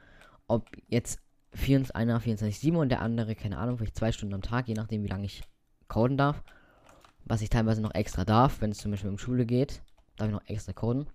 Ob 0.48 0.66
jetzt 0.88 1.20
24, 1.54 1.96
einer 1.96 2.20
24-7 2.20 2.76
und 2.76 2.90
der 2.90 3.02
andere, 3.02 3.36
keine 3.36 3.58
Ahnung, 3.58 3.78
vielleicht 3.78 3.98
zwei 3.98 4.12
Stunden 4.12 4.34
am 4.34 4.42
Tag, 4.42 4.68
je 4.68 4.74
nachdem, 4.74 5.04
wie 5.04 5.10
lange 5.10 5.26
ich 5.26 5.44
coden 5.88 6.18
darf. 6.18 6.42
Was 7.26 7.42
ich 7.42 7.50
teilweise 7.50 7.82
noch 7.82 7.94
extra 7.94 8.24
darf, 8.24 8.62
wenn 8.62 8.72
es 8.72 8.78
zum 8.78 8.92
Beispiel 8.92 9.10
um 9.10 9.18
Schule 9.18 9.46
geht, 9.46 9.82
darf 10.16 10.28
ich 10.28 10.34
noch 10.34 10.48
extra 10.48 10.74
coden. 10.74 11.08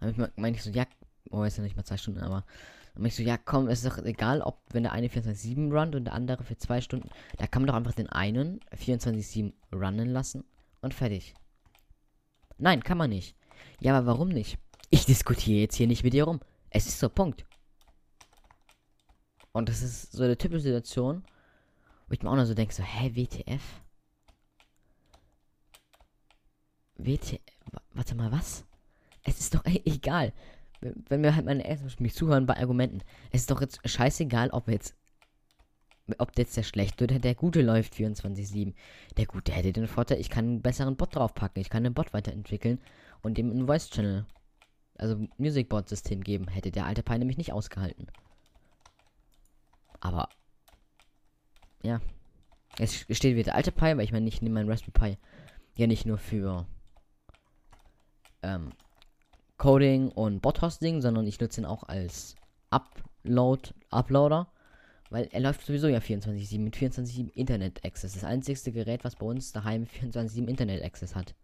Dann 0.00 0.30
meine 0.36 0.56
ich 0.56 0.62
so, 0.62 0.70
ja, 0.70 0.86
oh, 1.30 1.42
ist 1.42 1.58
ja 1.58 1.62
nicht 1.62 1.76
mal 1.76 1.84
zwei 1.84 1.98
Stunden, 1.98 2.20
aber 2.20 2.44
dann 2.94 3.02
meine 3.02 3.08
ich 3.08 3.16
so, 3.16 3.22
ja, 3.22 3.36
komm, 3.36 3.68
es 3.68 3.84
ist 3.84 3.92
doch 3.92 4.02
egal, 4.04 4.40
ob, 4.40 4.60
wenn 4.72 4.82
der 4.82 4.92
eine 4.92 5.08
24-7 5.08 5.70
runnt 5.70 5.94
und 5.94 6.04
der 6.04 6.14
andere 6.14 6.42
für 6.42 6.56
zwei 6.56 6.80
Stunden, 6.80 7.10
da 7.36 7.46
kann 7.46 7.62
man 7.62 7.68
doch 7.68 7.74
einfach 7.74 7.92
den 7.92 8.08
einen 8.08 8.60
24-7 8.72 9.52
runnen 9.72 10.08
lassen 10.08 10.44
und 10.80 10.94
fertig. 10.94 11.34
Nein, 12.58 12.82
kann 12.82 12.98
man 12.98 13.10
nicht. 13.10 13.36
Ja, 13.80 13.96
aber 13.96 14.06
warum 14.06 14.28
nicht? 14.28 14.58
Ich 14.90 15.06
diskutiere 15.06 15.60
jetzt 15.60 15.76
hier 15.76 15.86
nicht 15.86 16.04
mit 16.04 16.12
dir 16.12 16.24
rum. 16.24 16.40
Es 16.70 16.86
ist 16.86 16.98
so, 16.98 17.08
Punkt. 17.08 17.44
Und 19.52 19.68
das 19.68 19.82
ist 19.82 20.12
so 20.12 20.22
eine 20.22 20.36
typische 20.36 20.62
Situation, 20.62 21.24
wo 22.06 22.12
ich 22.12 22.22
mir 22.22 22.30
auch 22.30 22.36
noch 22.36 22.44
so 22.44 22.54
denke, 22.54 22.74
so, 22.74 22.82
hä, 22.82 23.10
WTF? 23.14 23.62
WTF? 26.96 27.40
Warte 27.92 28.14
mal, 28.14 28.30
was? 28.30 28.64
Es 29.24 29.40
ist 29.40 29.54
doch 29.54 29.64
egal. 29.64 30.32
Wenn 30.80 31.20
mir 31.20 31.34
halt 31.34 31.44
meine 31.44 31.64
Eltern 31.64 31.92
mich 31.98 32.14
zuhören 32.14 32.46
bei 32.46 32.56
Argumenten. 32.56 33.02
Es 33.30 33.42
ist 33.42 33.50
doch 33.50 33.60
jetzt 33.60 33.80
scheißegal, 33.84 34.50
ob 34.50 34.68
jetzt 34.68 34.94
ob 36.18 36.36
jetzt 36.38 36.56
der 36.56 36.62
schlechte 36.62 37.04
oder 37.04 37.18
der 37.18 37.34
gute 37.34 37.62
läuft 37.62 37.94
24-7. 37.94 38.74
Der 39.16 39.26
gute 39.26 39.52
hätte 39.52 39.72
den 39.72 39.86
Vorteil, 39.86 40.20
ich 40.20 40.30
kann 40.30 40.44
einen 40.44 40.62
besseren 40.62 40.96
Bot 40.96 41.14
draufpacken. 41.14 41.60
Ich 41.60 41.70
kann 41.70 41.84
den 41.84 41.94
Bot 41.94 42.12
weiterentwickeln 42.12 42.80
und 43.22 43.38
dem 43.38 43.50
einen 43.50 43.66
Voice 43.66 43.90
Channel, 43.90 44.26
also 44.96 45.26
Music 45.38 45.68
Bot 45.68 45.88
System 45.88 46.22
geben. 46.22 46.48
Hätte 46.48 46.70
der 46.70 46.86
alte 46.86 47.02
Pi 47.02 47.18
nämlich 47.18 47.38
nicht 47.38 47.52
ausgehalten. 47.52 48.06
Aber. 50.00 50.28
Ja. 51.82 52.00
Es 52.78 52.94
steht 52.94 53.34
wieder 53.34 53.44
der 53.44 53.54
alte 53.56 53.72
Pi, 53.72 53.96
weil 53.96 54.00
ich 54.00 54.12
meine, 54.12 54.28
ich 54.28 54.40
nehme 54.42 54.54
meinen 54.54 54.70
Raspberry 54.70 55.16
Pi 55.16 55.18
ja 55.74 55.86
nicht 55.86 56.06
nur 56.06 56.18
für 56.18 56.66
ähm, 58.42 58.70
Coding 59.56 60.08
und 60.08 60.40
Bot-Hosting, 60.40 61.02
sondern 61.02 61.26
ich 61.26 61.40
nutze 61.40 61.60
ihn 61.60 61.66
auch 61.66 61.82
als 61.84 62.36
Upload, 62.70 63.74
Uploader, 63.90 64.46
weil 65.10 65.28
er 65.32 65.40
läuft 65.40 65.66
sowieso 65.66 65.88
ja 65.88 65.98
24-7 65.98 66.60
mit 66.60 66.76
24-7 66.76 67.32
Internet-Access. 67.34 68.14
Das 68.14 68.24
einzigste 68.24 68.72
Gerät, 68.72 69.04
was 69.04 69.16
bei 69.16 69.26
uns 69.26 69.52
daheim 69.52 69.84
24-7 69.84 70.46
Internet-Access 70.46 71.14
hat. 71.14 71.34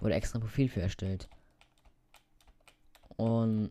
Wurde 0.00 0.14
extra 0.14 0.38
ein 0.38 0.42
Profil 0.42 0.68
für 0.68 0.80
erstellt. 0.80 1.28
Und 3.16 3.70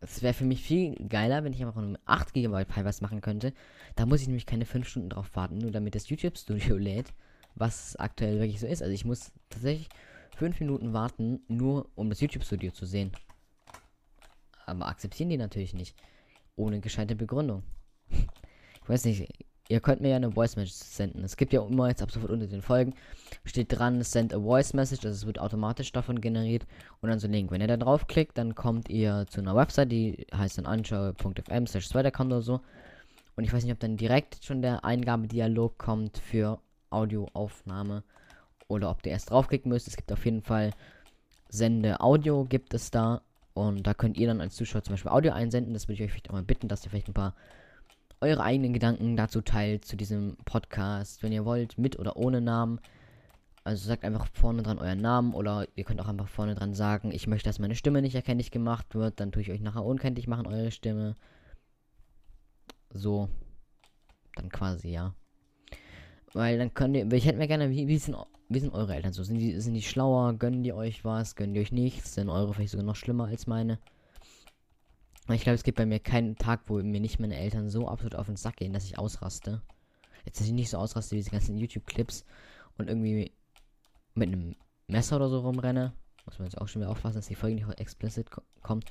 es 0.00 0.22
wäre 0.22 0.34
für 0.34 0.44
mich 0.44 0.62
viel 0.62 0.94
geiler, 1.08 1.44
wenn 1.44 1.52
ich 1.52 1.62
einfach 1.62 1.80
nur 1.80 1.90
mit 1.90 2.00
8 2.06 2.32
GB 2.32 2.64
Pi 2.64 2.84
was 2.84 3.00
machen 3.00 3.20
könnte. 3.20 3.52
Da 3.94 4.06
muss 4.06 4.22
ich 4.22 4.28
nämlich 4.28 4.46
keine 4.46 4.64
5 4.64 4.88
Stunden 4.88 5.10
drauf 5.10 5.34
warten, 5.34 5.58
nur 5.58 5.72
damit 5.72 5.94
das 5.94 6.08
YouTube-Studio 6.08 6.76
lädt, 6.78 7.12
was 7.54 7.96
aktuell 7.96 8.38
wirklich 8.38 8.60
so 8.60 8.66
ist. 8.66 8.82
Also 8.82 8.94
ich 8.94 9.04
muss 9.04 9.32
tatsächlich 9.50 9.88
5 10.36 10.60
Minuten 10.60 10.92
warten, 10.92 11.40
nur 11.48 11.90
um 11.96 12.08
das 12.08 12.20
YouTube-Studio 12.20 12.70
zu 12.72 12.86
sehen. 12.86 13.12
Aber 14.64 14.86
akzeptieren 14.88 15.28
die 15.28 15.36
natürlich 15.36 15.74
nicht. 15.74 15.96
Ohne 16.56 16.80
gescheite 16.80 17.14
Begründung. 17.14 17.62
ich 18.10 18.88
weiß 18.88 19.04
nicht, 19.04 19.28
ihr 19.68 19.80
könnt 19.80 20.00
mir 20.00 20.10
ja 20.10 20.16
eine 20.16 20.32
Voice 20.32 20.56
Message 20.56 20.74
senden. 20.74 21.24
Es 21.24 21.36
gibt 21.36 21.52
ja 21.52 21.64
immer 21.64 21.88
jetzt 21.88 22.02
ab 22.02 22.10
sofort 22.10 22.32
unter 22.32 22.46
den 22.46 22.62
Folgen, 22.62 22.94
steht 23.44 23.76
dran, 23.76 24.02
send 24.02 24.34
a 24.34 24.40
Voice 24.40 24.74
Message, 24.74 25.04
also 25.04 25.14
es 25.14 25.26
wird 25.26 25.38
automatisch 25.38 25.92
davon 25.92 26.20
generiert 26.20 26.66
und 27.00 27.10
dann 27.10 27.18
so 27.18 27.28
ein 27.28 27.32
Link. 27.32 27.50
Wenn 27.50 27.60
ihr 27.60 27.66
da 27.66 27.76
draufklickt, 27.76 28.38
dann 28.38 28.54
kommt 28.54 28.88
ihr 28.88 29.26
zu 29.28 29.40
einer 29.40 29.54
Website, 29.54 29.92
die 29.92 30.26
heißt 30.34 30.58
dann 30.58 30.66
anschau.fm 30.66 31.66
slash 31.66 31.94
oder 31.94 32.42
so. 32.42 32.60
Und 33.36 33.44
ich 33.44 33.52
weiß 33.52 33.64
nicht, 33.64 33.72
ob 33.72 33.80
dann 33.80 33.96
direkt 33.96 34.42
schon 34.44 34.62
der 34.62 34.84
Eingabedialog 34.84 35.76
kommt 35.76 36.16
für 36.16 36.58
Audioaufnahme 36.88 38.02
oder 38.66 38.90
ob 38.90 39.04
ihr 39.04 39.12
erst 39.12 39.30
draufklicken 39.30 39.70
müsst. 39.70 39.88
Es 39.88 39.96
gibt 39.96 40.10
auf 40.10 40.24
jeden 40.24 40.42
Fall 40.42 40.70
Sende 41.48 42.00
Audio 42.00 42.44
gibt 42.44 42.74
es 42.74 42.90
da 42.90 43.22
und 43.56 43.86
da 43.86 43.94
könnt 43.94 44.18
ihr 44.18 44.26
dann 44.26 44.42
als 44.42 44.54
Zuschauer 44.54 44.82
zum 44.82 44.92
Beispiel 44.92 45.10
Audio 45.10 45.32
einsenden. 45.32 45.72
Das 45.72 45.88
würde 45.88 45.94
ich 45.94 46.02
euch 46.02 46.10
vielleicht 46.10 46.28
auch 46.28 46.34
mal 46.34 46.42
bitten, 46.42 46.68
dass 46.68 46.84
ihr 46.84 46.90
vielleicht 46.90 47.08
ein 47.08 47.14
paar 47.14 47.34
eure 48.20 48.42
eigenen 48.42 48.74
Gedanken 48.74 49.16
dazu 49.16 49.40
teilt, 49.40 49.86
zu 49.86 49.96
diesem 49.96 50.36
Podcast, 50.44 51.22
wenn 51.22 51.32
ihr 51.32 51.46
wollt, 51.46 51.78
mit 51.78 51.98
oder 51.98 52.18
ohne 52.18 52.42
Namen. 52.42 52.80
Also 53.64 53.88
sagt 53.88 54.04
einfach 54.04 54.26
vorne 54.34 54.62
dran 54.62 54.78
euren 54.78 55.00
Namen 55.00 55.32
oder 55.32 55.66
ihr 55.74 55.84
könnt 55.84 56.02
auch 56.02 56.06
einfach 56.06 56.28
vorne 56.28 56.54
dran 56.54 56.74
sagen, 56.74 57.12
ich 57.12 57.26
möchte, 57.26 57.48
dass 57.48 57.58
meine 57.58 57.76
Stimme 57.76 58.02
nicht 58.02 58.14
erkenntlich 58.14 58.50
gemacht 58.50 58.94
wird, 58.94 59.20
dann 59.20 59.32
tue 59.32 59.40
ich 59.40 59.50
euch 59.50 59.62
nachher 59.62 59.86
unkenntlich 59.86 60.28
machen, 60.28 60.46
eure 60.46 60.70
Stimme. 60.70 61.14
So. 62.90 63.30
Dann 64.34 64.50
quasi, 64.50 64.90
ja. 64.90 65.14
Weil 66.34 66.58
dann 66.58 66.74
könnt 66.74 66.94
ihr, 66.94 67.10
ich 67.10 67.24
hätte 67.24 67.38
mir 67.38 67.48
gerne, 67.48 67.70
wie, 67.70 67.88
wie, 67.88 67.96
sind, 67.96 68.18
wie 68.48 68.60
sind 68.60 68.74
eure 68.74 68.94
Eltern 68.94 69.12
so? 69.12 69.22
Sind 69.22 69.38
die, 69.38 69.60
sind 69.60 69.74
die 69.74 69.82
schlauer? 69.82 70.34
Gönnen 70.34 70.62
die 70.62 70.72
euch 70.72 71.04
was? 71.04 71.34
Gönnen 71.34 71.54
die 71.54 71.60
euch 71.60 71.72
nichts? 71.72 72.14
Sind 72.14 72.28
eure 72.28 72.54
vielleicht 72.54 72.70
sogar 72.70 72.86
noch 72.86 72.96
schlimmer 72.96 73.26
als 73.26 73.46
meine? 73.46 73.78
Ich 75.28 75.42
glaube, 75.42 75.56
es 75.56 75.64
gibt 75.64 75.78
bei 75.78 75.86
mir 75.86 75.98
keinen 75.98 76.36
Tag, 76.36 76.62
wo 76.66 76.80
mir 76.80 77.00
nicht 77.00 77.18
meine 77.18 77.36
Eltern 77.36 77.68
so 77.68 77.88
absolut 77.88 78.14
auf 78.14 78.26
den 78.26 78.36
Sack 78.36 78.56
gehen, 78.56 78.72
dass 78.72 78.84
ich 78.84 78.98
ausraste. 78.98 79.60
Jetzt, 80.24 80.38
dass 80.38 80.46
ich 80.46 80.52
nicht 80.52 80.70
so 80.70 80.78
ausraste 80.78 81.12
wie 81.12 81.20
diese 81.20 81.30
ganzen 81.30 81.56
YouTube-Clips 81.56 82.24
und 82.78 82.88
irgendwie 82.88 83.32
mit 84.14 84.28
einem 84.28 84.54
Messer 84.86 85.16
oder 85.16 85.28
so 85.28 85.40
rumrenne. 85.40 85.92
Muss 86.24 86.38
man 86.38 86.46
jetzt 86.46 86.60
auch 86.60 86.68
schon 86.68 86.82
wieder 86.82 86.90
aufpassen, 86.90 87.16
dass 87.16 87.26
die 87.26 87.34
Folge 87.34 87.56
nicht 87.56 87.80
explicit 87.80 88.30
ko 88.30 88.42
kommt. 88.62 88.84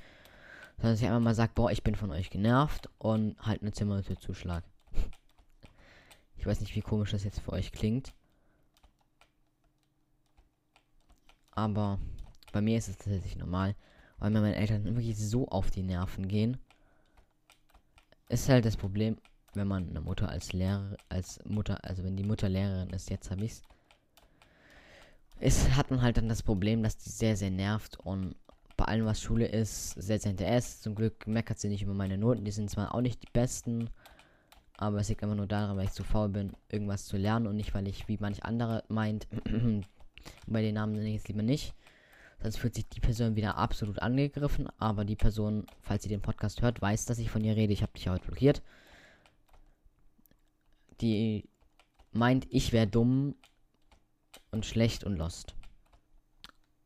Sondern 0.77 0.93
dass 0.93 1.01
ich 1.01 1.07
einfach 1.07 1.21
mal 1.21 1.35
sage, 1.35 1.53
boah, 1.55 1.71
ich 1.71 1.83
bin 1.83 1.95
von 1.95 2.11
euch 2.11 2.29
genervt 2.29 2.89
und 2.97 3.37
halt 3.39 3.61
eine 3.61 3.71
Zimmertür 3.71 4.17
zuschlag. 4.17 4.65
ich 6.37 6.45
weiß 6.45 6.59
nicht, 6.59 6.75
wie 6.75 6.81
komisch 6.81 7.11
das 7.11 7.23
jetzt 7.23 7.39
für 7.39 7.53
euch 7.53 7.71
klingt. 7.71 8.13
Aber 11.55 11.99
bei 12.51 12.61
mir 12.61 12.77
ist 12.77 12.89
es 12.89 12.97
tatsächlich 12.97 13.37
normal 13.37 13.75
weil 14.19 14.31
mir 14.31 14.41
meine 14.41 14.55
Eltern 14.55 14.85
wirklich 14.85 15.17
so 15.17 15.47
auf 15.47 15.71
die 15.71 15.83
Nerven 15.83 16.27
gehen. 16.27 16.57
Ist 18.29 18.49
halt 18.49 18.65
das 18.65 18.77
Problem, 18.77 19.17
wenn 19.53 19.67
man 19.67 19.89
eine 19.89 20.01
Mutter 20.01 20.29
als 20.29 20.53
Lehrer, 20.53 20.97
als 21.09 21.39
Mutter, 21.45 21.83
also 21.83 22.03
wenn 22.03 22.17
die 22.17 22.23
Mutter 22.23 22.49
Lehrerin 22.49 22.89
ist, 22.89 23.09
jetzt 23.09 23.29
habe 23.29 23.45
ich's. 23.45 23.61
Es 25.39 25.69
hat 25.75 25.91
man 25.91 26.01
halt 26.01 26.17
dann 26.17 26.29
das 26.29 26.43
Problem, 26.43 26.81
dass 26.81 26.97
die 26.97 27.09
sehr, 27.09 27.35
sehr 27.35 27.51
nervt 27.51 27.99
und 27.99 28.35
bei 28.77 28.85
allem, 28.85 29.05
was 29.05 29.21
Schule 29.21 29.47
ist, 29.47 29.91
sehr, 29.91 30.19
sehr 30.19 30.29
hinterher. 30.29 30.61
Zum 30.61 30.95
Glück 30.95 31.27
meckert 31.27 31.59
sie 31.59 31.69
nicht 31.69 31.83
über 31.83 31.93
meine 31.93 32.17
Noten. 32.17 32.43
Die 32.43 32.51
sind 32.51 32.69
zwar 32.69 32.93
auch 32.93 33.01
nicht 33.01 33.23
die 33.23 33.31
besten, 33.31 33.89
aber 34.75 34.99
es 34.99 35.07
liegt 35.07 35.23
einfach 35.23 35.35
nur 35.35 35.47
daran, 35.47 35.77
weil 35.77 35.85
ich 35.85 35.91
zu 35.91 36.03
faul 36.03 36.29
bin, 36.29 36.53
irgendwas 36.69 37.05
zu 37.05 37.15
lernen 37.15 37.47
und 37.47 37.55
nicht, 37.55 37.73
weil 37.73 37.87
ich, 37.87 38.07
wie 38.07 38.17
manch 38.17 38.43
andere 38.43 38.83
meint, 38.89 39.27
bei 40.47 40.61
den 40.61 40.75
Namen 40.75 40.93
nenne 40.93 41.07
ich 41.07 41.15
jetzt 41.15 41.27
lieber 41.27 41.43
nicht, 41.43 41.73
Sonst 42.41 42.57
fühlt 42.57 42.75
sich 42.75 42.87
die 42.89 42.99
Person 42.99 43.35
wieder 43.35 43.57
absolut 43.57 43.99
angegriffen. 43.99 44.67
Aber 44.77 45.05
die 45.05 45.15
Person, 45.15 45.65
falls 45.81 46.03
sie 46.03 46.09
den 46.09 46.21
Podcast 46.21 46.61
hört, 46.61 46.81
weiß, 46.81 47.05
dass 47.05 47.19
ich 47.19 47.31
von 47.31 47.43
ihr 47.43 47.55
rede. 47.55 47.73
Ich 47.73 47.81
habe 47.81 47.93
dich 47.93 48.07
heute 48.07 48.25
blockiert. 48.25 48.61
Die 51.01 51.49
meint, 52.11 52.47
ich 52.49 52.71
wäre 52.71 52.87
dumm 52.87 53.35
und 54.51 54.65
schlecht 54.65 55.03
und 55.03 55.17
lost. 55.17 55.55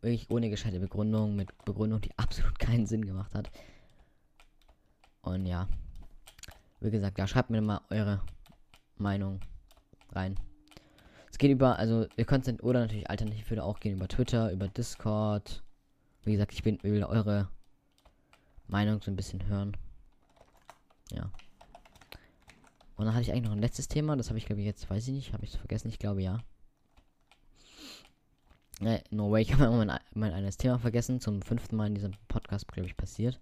Wirklich 0.01 0.29
ohne 0.29 0.49
gescheite 0.49 0.79
Begründung, 0.79 1.35
mit 1.35 1.49
Begründung, 1.65 2.01
die 2.01 2.11
absolut 2.17 2.57
keinen 2.57 2.85
Sinn 2.85 3.05
gemacht 3.05 3.35
hat. 3.35 3.51
Und 5.21 5.45
ja. 5.45 5.67
Wie 6.79 6.89
gesagt, 6.89 7.17
ja, 7.17 7.27
schreibt 7.27 7.49
mir 7.49 7.61
mal 7.61 7.81
eure 7.89 8.21
Meinung 8.95 9.41
rein 10.11 10.39
geht 11.39 11.51
über, 11.51 11.79
also 11.79 12.05
ihr 12.17 12.25
könnt 12.25 12.47
oder 12.61 12.81
natürlich 12.81 13.09
alternativ 13.09 13.49
würde 13.49 13.63
auch 13.63 13.79
gehen 13.79 13.93
über 13.93 14.07
Twitter, 14.07 14.51
über 14.51 14.67
Discord. 14.67 15.63
Wie 16.23 16.33
gesagt, 16.33 16.53
ich 16.53 16.61
bin 16.61 16.77
will 16.83 17.03
eure 17.03 17.49
Meinung 18.67 19.01
so 19.01 19.09
ein 19.09 19.15
bisschen 19.15 19.47
hören. 19.47 19.75
Ja. 21.11 21.31
Und 22.97 23.05
dann 23.05 23.13
hatte 23.13 23.23
ich 23.23 23.31
eigentlich 23.31 23.45
noch 23.45 23.53
ein 23.53 23.59
letztes 23.59 23.87
Thema, 23.87 24.15
das 24.17 24.29
habe 24.29 24.37
ich 24.37 24.45
glaube 24.45 24.61
ich 24.61 24.67
jetzt, 24.67 24.89
weiß 24.89 25.07
ich 25.07 25.13
nicht, 25.13 25.33
habe 25.33 25.45
ich 25.45 25.51
es 25.51 25.57
vergessen, 25.57 25.87
ich 25.87 25.97
glaube 25.97 26.21
ja. 26.21 26.39
Äh, 28.81 28.99
no 29.09 29.31
way, 29.31 29.41
ich 29.43 29.53
habe 29.53 29.71
mein, 29.71 29.97
mein 30.13 30.33
eines 30.33 30.57
Thema 30.57 30.77
vergessen, 30.77 31.21
zum 31.21 31.41
fünften 31.41 31.75
Mal 31.77 31.87
in 31.87 31.95
diesem 31.95 32.11
Podcast, 32.27 32.67
glaube 32.67 32.87
ich, 32.87 32.97
passiert. 32.97 33.39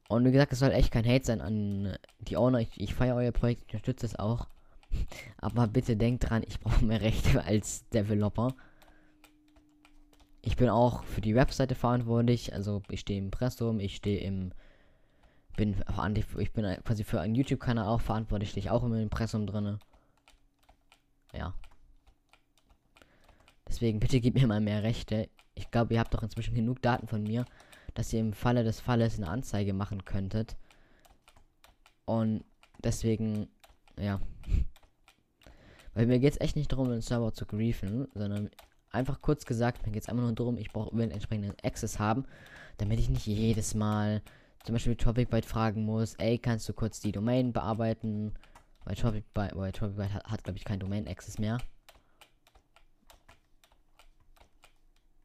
Und 0.09 0.25
wie 0.25 0.31
gesagt, 0.31 0.53
es 0.53 0.61
soll 0.61 0.71
echt 0.71 0.93
kein 0.93 1.07
Hate 1.07 1.25
sein 1.25 1.41
an 1.41 1.97
die 2.21 2.37
Owner. 2.37 2.61
Ich, 2.61 2.81
ich 2.81 2.95
feiere 2.95 3.17
euer 3.17 3.33
Projekt, 3.33 3.63
ich 3.63 3.75
unterstütze 3.75 4.07
es 4.07 4.19
auch. 4.19 4.47
Aber 5.39 5.67
bitte 5.67 5.97
denkt 5.97 6.29
dran, 6.29 6.45
ich 6.47 6.61
brauche 6.61 6.85
mehr 6.85 7.01
Rechte 7.01 7.43
als 7.45 7.89
Developer. 7.89 8.55
Ich 10.43 10.57
bin 10.57 10.69
auch 10.69 11.03
für 11.03 11.21
die 11.21 11.35
Webseite 11.35 11.75
verantwortlich. 11.75 12.53
Also 12.53 12.83
ich 12.89 13.01
stehe 13.01 13.19
im 13.19 13.31
Pressum, 13.31 13.81
ich 13.81 13.97
stehe 13.97 14.21
im 14.21 14.53
bin 15.57 15.75
ich 16.39 16.53
bin 16.53 16.77
quasi 16.85 17.03
für 17.03 17.21
einen 17.21 17.35
YouTube-Kanal 17.35 17.87
auch 17.87 18.03
verantwortlich, 18.03 18.51
stehe 18.51 18.65
ich 18.65 18.71
auch 18.71 18.85
im 18.85 18.95
Impressum 18.95 19.47
drinne. 19.47 19.79
Ja. 21.33 21.55
Deswegen 23.67 23.99
bitte 23.99 24.21
gib 24.21 24.35
mir 24.35 24.47
mal 24.47 24.61
mehr 24.61 24.83
Rechte. 24.83 25.29
Ich 25.55 25.71
glaube, 25.71 25.95
ihr 25.95 26.01
habt 26.01 26.15
doch 26.15 26.23
inzwischen 26.23 26.55
genug 26.55 26.83
Daten 26.83 27.09
von 27.09 27.23
mir, 27.23 27.47
dass 27.99 28.13
ihr 28.13 28.21
im 28.21 28.33
Falle 28.33 28.65
des 28.65 28.81
Falles 28.81 29.17
eine 29.17 29.29
Anzeige 29.29 29.73
machen 29.73 30.05
könntet. 30.05 30.57
Und 32.05 32.45
deswegen, 32.83 33.49
ja. 33.99 34.21
Weil 35.95 36.07
mir 36.07 36.19
geht 36.19 36.35
es 36.35 36.41
echt 36.41 36.57
nicht 36.57 36.71
darum, 36.71 36.91
den 36.91 37.01
Server 37.01 37.33
zu 37.33 37.47
griefen, 37.47 38.07
sondern 38.15 38.51
einfach 38.91 39.23
kurz 39.23 39.47
gesagt, 39.47 39.87
mir 39.87 39.93
geht 39.93 40.03
es 40.03 40.09
einfach 40.09 40.25
nur 40.25 40.35
darum, 40.35 40.59
ich 40.59 40.71
brauche 40.71 40.93
einen 40.93 41.11
entsprechenden 41.11 41.55
Access 41.63 41.99
haben, 41.99 42.27
damit 42.77 43.01
ich 43.01 43.09
nicht 43.09 43.27
jedes 43.27 43.75
Mal 43.75 44.23
zum 44.63 44.75
Beispiel 44.75 44.97
Topic 44.97 45.31
Byte 45.31 45.47
fragen 45.47 45.85
muss, 45.85 46.15
ey, 46.17 46.39
kannst 46.39 46.69
du 46.69 46.75
kurz 46.75 47.01
die 47.01 47.13
Domain 47.13 47.53
bearbeiten? 47.53 48.35
Weil 48.85 48.97
Topic 48.97 49.25
Byte, 49.33 49.57
weil 49.57 49.73
Topic 49.73 49.97
Byte 49.97 50.13
hat, 50.13 50.25
hat 50.25 50.45
glaube 50.45 50.59
ich, 50.59 50.65
kein 50.65 50.81
Domain 50.81 51.09
Access 51.09 51.39
mehr. 51.39 51.59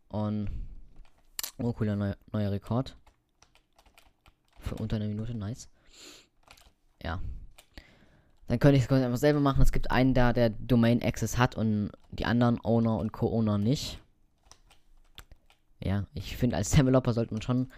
Und 0.07 0.49
oh, 1.61 1.73
cooler 1.73 1.95
neuer, 1.95 2.17
neuer 2.31 2.51
Rekord. 2.51 2.97
Für 4.59 4.75
unter 4.75 4.97
einer 4.97 5.07
Minute, 5.07 5.35
nice. 5.35 5.69
Ja. 7.03 7.19
Dann 8.47 8.59
könnte 8.59 8.77
ich 8.77 8.83
es 8.83 8.91
einfach 8.91 9.17
selber 9.17 9.39
machen. 9.39 9.61
Es 9.61 9.71
gibt 9.71 9.91
einen 9.91 10.13
da, 10.13 10.33
der 10.33 10.49
Domain 10.49 11.01
Access 11.01 11.37
hat 11.37 11.55
und 11.55 11.91
die 12.11 12.25
anderen 12.25 12.59
Owner 12.63 12.97
und 12.97 13.11
Co-Owner 13.11 13.57
nicht. 13.57 13.99
Ja, 15.79 16.05
ich 16.13 16.37
finde, 16.37 16.57
als 16.57 16.71
Developer 16.71 17.13
sollte 17.13 17.33
man 17.33 17.41
schon 17.41 17.71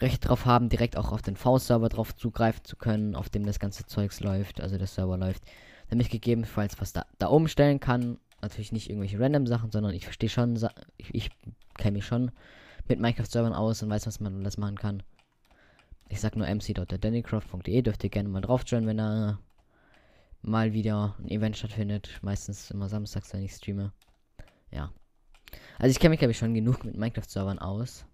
Recht 0.00 0.26
drauf 0.26 0.46
haben, 0.46 0.68
direkt 0.68 0.96
auch 0.96 1.12
auf 1.12 1.20
den 1.20 1.36
V-Server 1.36 1.88
drauf 1.88 2.14
zugreifen 2.14 2.64
zu 2.64 2.76
können, 2.76 3.14
auf 3.14 3.28
dem 3.28 3.44
das 3.44 3.58
ganze 3.58 3.84
Zeugs 3.86 4.20
läuft, 4.20 4.60
also 4.60 4.78
der 4.78 4.86
Server 4.86 5.18
läuft. 5.18 5.42
Damit 5.90 6.06
ich 6.06 6.12
gegebenenfalls 6.12 6.80
was 6.80 6.92
da, 6.92 7.04
da 7.18 7.26
umstellen 7.26 7.80
kann. 7.80 8.18
Natürlich 8.40 8.72
nicht 8.72 8.88
irgendwelche 8.88 9.20
random 9.20 9.46
Sachen, 9.46 9.70
sondern 9.70 9.92
ich 9.92 10.04
verstehe 10.04 10.30
schon, 10.30 10.58
ich, 10.96 11.14
ich 11.14 11.30
kenne 11.76 11.98
mich 11.98 12.06
schon 12.06 12.30
mit 12.90 13.00
Minecraft-Servern 13.00 13.54
aus 13.54 13.82
und 13.82 13.90
weiß, 13.90 14.06
was 14.06 14.20
man 14.20 14.40
alles 14.40 14.58
machen 14.58 14.76
kann. 14.76 15.02
Ich 16.08 16.20
sag 16.20 16.36
nur 16.36 16.46
mc.dannycroft.de, 16.46 17.82
dürft 17.82 18.04
ihr 18.04 18.10
gerne 18.10 18.28
mal 18.28 18.40
drauf 18.40 18.62
joinen, 18.66 18.88
wenn 18.88 18.98
da 18.98 19.38
mal 20.42 20.72
wieder 20.72 21.16
ein 21.18 21.28
Event 21.28 21.56
stattfindet. 21.56 22.18
Meistens 22.22 22.70
immer 22.70 22.88
samstags, 22.88 23.32
wenn 23.32 23.42
ich 23.42 23.52
streame. 23.52 23.92
Ja. 24.70 24.92
Also 25.78 25.90
ich 25.92 25.98
kenne 25.98 26.10
mich, 26.10 26.18
glaube 26.18 26.32
ich, 26.32 26.38
schon 26.38 26.54
genug 26.54 26.84
mit 26.84 26.96
Minecraft-Servern 26.96 27.58
aus 27.58 28.04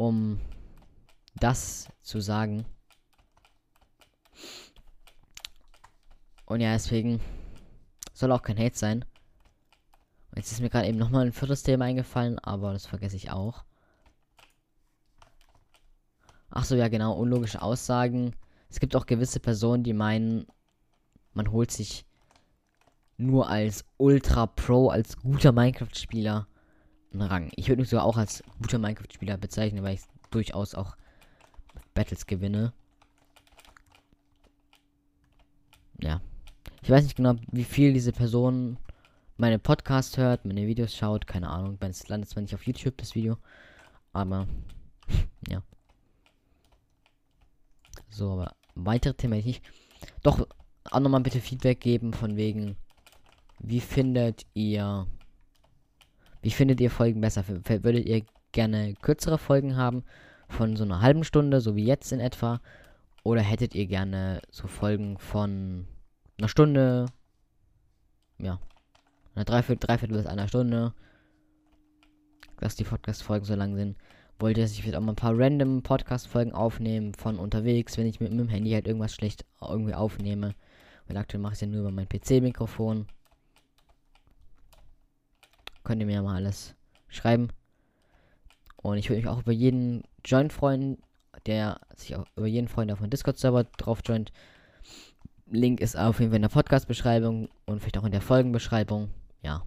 um 0.00 0.40
das 1.34 1.88
zu 2.00 2.20
sagen. 2.20 2.64
Und 6.46 6.60
ja, 6.60 6.72
deswegen 6.72 7.20
soll 8.14 8.32
auch 8.32 8.42
kein 8.42 8.58
Hate 8.58 8.76
sein. 8.76 9.04
Jetzt 10.36 10.52
ist 10.52 10.60
mir 10.60 10.70
gerade 10.70 10.88
eben 10.88 10.98
nochmal 10.98 11.26
ein 11.26 11.32
viertes 11.32 11.62
Thema 11.62 11.86
eingefallen, 11.86 12.38
aber 12.38 12.72
das 12.72 12.86
vergesse 12.86 13.16
ich 13.16 13.30
auch. 13.30 13.64
Ach 16.50 16.64
so, 16.64 16.76
ja 16.76 16.88
genau, 16.88 17.14
unlogische 17.14 17.62
Aussagen. 17.62 18.34
Es 18.68 18.80
gibt 18.80 18.94
auch 18.96 19.06
gewisse 19.06 19.40
Personen, 19.40 19.82
die 19.82 19.92
meinen, 19.92 20.46
man 21.32 21.50
holt 21.50 21.70
sich 21.70 22.06
nur 23.16 23.48
als 23.48 23.84
Ultra 23.98 24.46
Pro, 24.46 24.88
als 24.88 25.16
guter 25.18 25.52
Minecraft-Spieler 25.52 26.46
einen 27.12 27.22
Rang. 27.22 27.50
Ich 27.56 27.68
würde 27.68 27.82
mich 27.82 27.90
sogar 27.90 28.04
auch 28.04 28.16
als 28.16 28.42
guter 28.60 28.78
Minecraft-Spieler 28.78 29.36
bezeichnen, 29.36 29.82
weil 29.82 29.94
ich 29.94 30.02
durchaus 30.30 30.74
auch 30.74 30.96
Battles 31.94 32.26
gewinne. 32.26 32.72
Ja. 36.00 36.20
Ich 36.82 36.90
weiß 36.90 37.04
nicht 37.04 37.16
genau, 37.16 37.34
wie 37.50 37.64
viel 37.64 37.92
diese 37.92 38.12
Person 38.12 38.78
meine 39.40 39.58
Podcasts 39.58 40.18
hört, 40.18 40.44
meine 40.44 40.66
Videos 40.66 40.94
schaut, 40.94 41.26
keine 41.26 41.48
Ahnung. 41.48 41.78
Es 41.80 42.08
landet 42.08 42.28
zwar 42.28 42.42
nicht 42.42 42.54
auf 42.54 42.66
YouTube, 42.66 42.96
das 42.98 43.14
Video, 43.14 43.38
aber 44.12 44.46
ja. 45.48 45.62
So, 48.10 48.32
aber 48.32 48.54
weitere 48.74 49.14
Themen 49.14 49.38
ich 49.38 49.46
nicht. 49.46 49.64
Doch, 50.22 50.46
auch 50.84 51.00
nochmal 51.00 51.22
bitte 51.22 51.40
Feedback 51.40 51.80
geben 51.80 52.12
von 52.12 52.36
wegen, 52.36 52.76
wie 53.58 53.80
findet 53.80 54.46
ihr 54.54 55.06
wie 56.42 56.50
findet 56.50 56.80
ihr 56.80 56.90
Folgen 56.90 57.20
besser? 57.20 57.44
Würdet 57.48 58.06
ihr 58.06 58.22
gerne 58.52 58.94
kürzere 58.94 59.38
Folgen 59.38 59.76
haben? 59.76 60.04
Von 60.48 60.76
so 60.76 60.84
einer 60.84 61.00
halben 61.00 61.24
Stunde, 61.24 61.60
so 61.60 61.76
wie 61.76 61.84
jetzt 61.84 62.12
in 62.12 62.20
etwa? 62.20 62.60
Oder 63.22 63.42
hättet 63.42 63.74
ihr 63.74 63.86
gerne 63.86 64.40
so 64.50 64.66
Folgen 64.66 65.18
von 65.18 65.86
einer 66.38 66.48
Stunde? 66.48 67.06
Ja. 68.38 68.58
Eine 69.34 69.44
Dreiviertel, 69.44 69.86
Dreiviertel 69.86 70.16
bis 70.16 70.26
einer 70.26 70.48
Stunde. 70.48 70.92
Dass 72.58 72.76
die 72.76 72.84
Podcast-Folgen 72.84 73.44
so 73.44 73.54
lang 73.54 73.74
sind. 73.76 73.96
Wollt 74.38 74.58
ihr, 74.58 74.64
dass 74.64 74.72
ich 74.72 74.96
auch 74.96 75.00
mal 75.00 75.12
ein 75.12 75.16
paar 75.16 75.38
random 75.38 75.82
Podcast-Folgen 75.82 76.52
aufnehmen 76.52 77.14
von 77.14 77.38
unterwegs, 77.38 77.96
wenn 77.98 78.06
ich 78.06 78.20
mit, 78.20 78.32
dem 78.32 78.48
Handy 78.48 78.70
halt 78.72 78.86
irgendwas 78.86 79.14
schlecht 79.14 79.44
irgendwie 79.60 79.94
aufnehme? 79.94 80.54
Weil 81.06 81.16
aktuell 81.16 81.40
mache 81.40 81.52
ich 81.52 81.56
es 81.58 81.60
ja 81.62 81.66
nur 81.66 81.80
über 81.80 81.90
mein 81.90 82.08
PC-Mikrofon 82.08 83.06
könnt 85.84 86.00
ihr 86.00 86.06
mir 86.06 86.14
ja 86.14 86.22
mal 86.22 86.36
alles 86.36 86.74
schreiben. 87.08 87.48
Und 88.76 88.98
ich 88.98 89.08
würde 89.10 89.20
mich 89.20 89.28
auch 89.28 89.40
über 89.40 89.52
jeden 89.52 90.04
Join 90.24 90.50
freuen, 90.50 90.98
der 91.46 91.80
sich 91.96 92.16
auch 92.16 92.24
über 92.36 92.46
jeden 92.46 92.68
Freund 92.68 92.92
auf 92.92 93.00
dem 93.00 93.10
Discord-Server 93.10 93.64
drauf 93.76 94.00
joint. 94.04 94.32
Link 95.50 95.80
ist 95.80 95.96
auf 95.96 96.20
jeden 96.20 96.30
Fall 96.30 96.36
in 96.36 96.42
der 96.42 96.48
Podcast-Beschreibung 96.48 97.48
und 97.66 97.80
vielleicht 97.80 97.98
auch 97.98 98.04
in 98.04 98.12
der 98.12 98.20
Folgenbeschreibung. 98.20 99.10
Ja. 99.42 99.64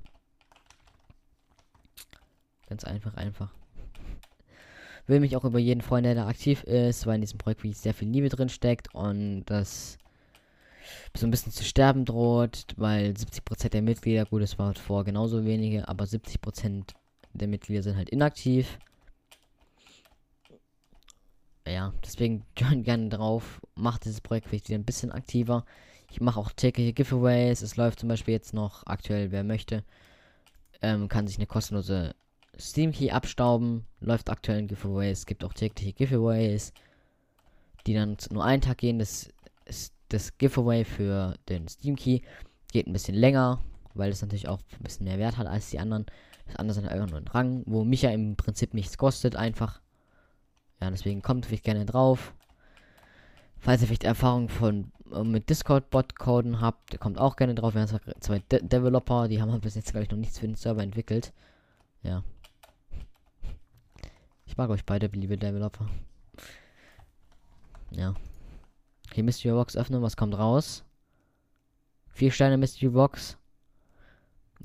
Ganz 2.67 2.84
einfach, 2.86 3.15
einfach. 3.15 3.54
Will 5.08 5.19
mich 5.19 5.36
auch 5.36 5.43
über 5.43 5.60
jeden 5.60 5.82
Freund, 5.82 6.06
der 6.06 6.15
da 6.15 6.28
aktiv 6.28 6.63
ist, 6.63 7.06
weil 7.06 7.15
in 7.15 7.22
diesem 7.22 7.38
Projekt 7.38 7.63
wirklich 7.63 7.78
sehr 7.78 7.93
viel 7.93 8.08
Liebe 8.08 8.30
drin 8.30 8.50
steckt 8.50 8.93
und 8.96 9.43
das 9.46 9.98
so 11.15 11.28
ein 11.28 11.32
bisschen 11.32 11.52
zu 11.52 11.63
sterben 11.63 12.06
droht, 12.06 12.65
weil 12.78 13.12
70% 13.12 13.69
der 13.69 13.82
Mitglieder, 13.82 14.26
gut, 14.26 14.41
es 14.41 14.58
war 14.58 14.74
vor 14.76 15.04
genauso 15.04 15.46
wenige, 15.46 15.88
aber 15.88 16.06
70% 16.06 16.93
der 17.34 17.48
Mitglieder 17.48 17.84
sind 17.84 17.98
halt 17.98 18.10
inaktiv. 18.10 18.80
Ja, 21.67 21.93
deswegen 22.04 22.45
join 22.58 22.84
gerne 22.84 23.10
drauf, 23.10 23.62
macht 23.76 24.06
dieses 24.06 24.21
Projekt 24.21 24.47
vielleicht 24.47 24.69
wieder 24.69 24.80
ein 24.80 24.86
bisschen 24.86 25.12
aktiver. 25.12 25.65
Ich 26.12 26.21
mache 26.21 26.39
auch 26.39 26.52
tägliche 26.52 26.93
Giveaways. 26.93 27.62
Es 27.62 27.76
läuft 27.76 27.99
zum 27.99 28.10
Beispiel 28.10 28.34
jetzt 28.34 28.54
noch 28.54 28.86
aktuell, 28.86 29.32
wer 29.32 29.43
möchte, 29.43 29.84
ähm, 30.82 31.08
kann 31.08 31.28
sich 31.28 31.38
eine 31.38 31.47
kostenlose 31.47 32.15
Steam 32.60 32.91
Key 32.91 33.10
abstauben. 33.10 33.86
Läuft 33.99 34.30
aktuell 34.30 34.60
ein 34.60 34.67
Giveaway. 34.67 35.10
Es 35.10 35.26
gibt 35.26 35.43
auch 35.43 35.54
tägliche 35.54 35.93
Giveaways, 35.93 36.71
die 37.88 37.95
dann 37.95 38.17
nur 38.30 38.43
einen 38.43 38.62
Tag 38.62 38.78
gehen. 38.78 38.99
Das 38.99 39.30
das 40.13 40.38
Giveaway 40.38 40.86
für 40.86 41.36
den 41.49 41.67
Steam 41.67 41.95
Key 41.95 42.21
geht 42.71 42.88
ein 42.88 42.93
bisschen 42.93 43.15
länger, 43.15 43.60
weil 43.95 44.12
es 44.12 44.21
natürlich 44.21 44.47
auch 44.47 44.60
ein 44.78 44.84
bisschen 44.84 45.06
mehr 45.06 45.17
Wert 45.17 45.38
hat 45.38 45.47
als 45.47 45.71
die 45.71 45.80
anderen. 45.80 46.06
Das 46.45 46.58
andere 46.58 46.76
sind 46.76 46.88
einfach 46.88 47.10
nur 47.10 47.19
ein 47.19 47.28
Rang, 47.28 47.63
wo 47.65 47.84
mich 47.84 48.04
ja 48.04 48.12
im 48.12 48.36
Prinzip 48.36 48.73
nichts 48.73 48.97
kostet, 48.97 49.36
einfach. 49.36 49.82
Ja, 50.84 50.91
deswegen 50.91 51.22
kommt 51.22 51.46
vielleicht 51.46 51.63
gerne 51.63 51.86
drauf. 51.86 52.34
Falls 53.58 53.80
ihr 53.80 53.88
vielleicht 53.88 54.04
Erfahrung 54.04 54.50
von 54.50 54.91
äh, 55.13 55.24
mit 55.24 55.50
Discord-Bot-Coden 55.50 56.60
habt, 56.60 57.00
kommt 57.00 57.17
auch 57.17 57.38
gerne 57.38 57.56
drauf. 57.56 57.74
Wir 57.74 57.84
haben 57.84 58.00
zwei 58.19 58.39
De 58.39 58.62
Developer, 58.62 59.30
die 59.30 59.41
haben 59.41 59.62
bis 59.62 59.76
jetzt, 59.76 59.91
glaube 59.91 60.04
ich, 60.04 60.12
noch 60.12 60.17
nichts 60.17 60.39
für 60.39 60.46
den 60.46 60.56
Server 60.56 60.84
entwickelt. 60.84 61.32
Ja. 62.02 62.26
Ich 64.46 64.58
mag 64.58 64.69
euch 64.69 64.84
beide, 64.84 65.08
liebe 65.08 65.38
Developer. 65.38 65.89
Ja. 67.91 68.13
Okay, 69.10 69.24
Mystery 69.24 69.54
Box 69.54 69.78
öffnen, 69.78 70.02
was 70.02 70.17
kommt 70.17 70.38
raus? 70.38 70.84
Vier 72.10 72.32
Sterne 72.32 72.58
Mystery 72.58 72.89
Box. 72.89 73.38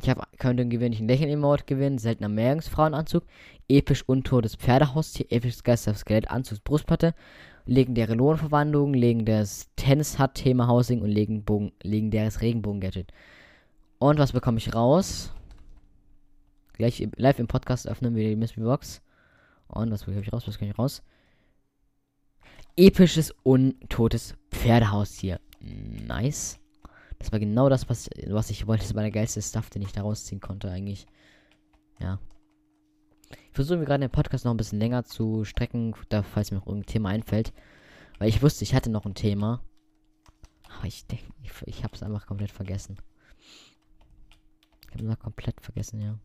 Ich 0.01 0.09
habe 0.09 0.23
könnte 0.39 0.63
einen 0.63 0.71
gewöhnlichen 0.71 1.09
Lächeln-Emote 1.09 1.65
gewinnen, 1.65 1.99
seltener 1.99 2.29
Meerjungsfrauenanzug, 2.29 3.25
episch 3.69 4.05
untotes 4.07 4.55
Pferdehaustier, 4.55 5.27
episches 5.31 5.65
Geisterskelett, 5.65 6.31
Anzugs 6.31 6.61
Brustplatte, 6.61 7.15
legendäre 7.67 8.15
Lohnverwandlung, 8.15 8.95
legendäres 8.95 9.69
Tennis 9.77 10.19
Hut 10.19 10.35
Thema 10.35 10.69
Housing 10.69 11.03
und 11.03 11.11
Legenbogen, 11.11 11.73
legendäres 11.83 12.41
Regenbogen-Gadget. 12.41 13.13
Und 13.99 14.19
was 14.19 14.33
bekomme 14.33 14.59
ich 14.59 14.75
raus? 14.75 15.33
Gleich 16.75 17.07
live 17.17 17.41
im 17.41 17.49
Podcast 17.49 17.89
öffnen 17.89 18.15
wir 18.15 18.29
die 18.29 18.37
Mystery 18.37 18.63
Box. 18.63 19.03
Und 19.67 19.91
was 19.91 20.05
bekomme 20.05 20.23
ich 20.23 20.33
raus? 20.33 20.47
Was 20.47 20.59
kann 20.59 20.69
ich 20.69 20.79
raus? 20.79 21.03
episches 22.79 23.35
untotes 23.43 24.35
Pferdehaustier. 24.53 25.41
Nice. 26.07 26.61
Das 27.19 27.33
war 27.33 27.39
genau 27.39 27.69
das, 27.69 27.89
was, 27.89 28.09
was 28.29 28.51
ich 28.51 28.67
wollte. 28.67 28.85
Das 28.85 28.95
war 28.95 29.03
der 29.03 29.11
geilste 29.11 29.43
Stuff, 29.43 29.71
den 29.71 29.83
ich 29.83 29.93
da 29.93 30.03
rausziehen 30.03 30.41
konnte, 30.41 30.71
eigentlich. 30.71 31.07
Ja. 32.01 32.21
Ich 33.31 33.53
versuche 33.53 33.79
mir 33.79 33.85
gerade 33.85 34.01
den 34.01 34.11
Podcast 34.11 34.45
noch 34.45 34.53
ein 34.53 34.57
bisschen 34.57 34.79
länger 34.79 35.05
zu 35.05 35.45
strecken, 35.45 35.95
da 36.09 36.23
falls 36.23 36.51
mir 36.51 36.59
noch 36.59 36.67
irgendein 36.67 36.93
Thema 36.93 37.09
einfällt. 37.11 37.53
Weil 38.19 38.29
ich 38.29 38.43
wusste, 38.43 38.65
ich 38.65 38.75
hatte 38.75 38.91
noch 38.91 39.05
ein 39.05 39.15
Thema. 39.15 39.63
Aber 40.77 40.87
ich 40.87 41.07
denke, 41.07 41.25
ich, 41.43 41.51
ich 41.67 41.85
habe 41.85 41.95
es 41.95 42.03
einfach 42.03 42.27
komplett 42.27 42.51
vergessen. 42.51 42.99
Ich 44.91 45.03
habe 45.03 45.13
es 45.13 45.19
komplett 45.19 45.61
vergessen, 45.61 46.01
ja. 46.01 46.19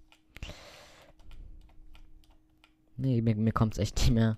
Nee, 2.97 3.21
mir, 3.21 3.35
mir 3.35 3.51
kommt 3.51 3.73
es 3.73 3.79
echt 3.79 3.97
nicht 3.97 4.11
mehr. 4.11 4.37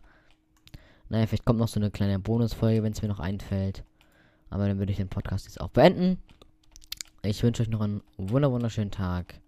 Naja, 1.09 1.27
vielleicht 1.27 1.45
kommt 1.45 1.59
noch 1.59 1.67
so 1.67 1.79
eine 1.79 1.91
kleine 1.91 2.19
Bonusfolge, 2.19 2.81
wenn 2.81 2.93
es 2.93 3.01
mir 3.01 3.07
noch 3.07 3.19
einfällt. 3.19 3.83
Aber 4.49 4.67
dann 4.67 4.79
würde 4.79 4.91
ich 4.91 4.97
den 4.97 5.09
Podcast 5.09 5.45
jetzt 5.45 5.59
auch 5.59 5.69
beenden. 5.69 6.21
Ich 7.27 7.41
wünsche 7.41 7.63
euch 7.63 7.69
noch 7.69 7.81
einen 7.81 8.03
wunderschönen 8.17 8.91
Tag. 8.91 9.41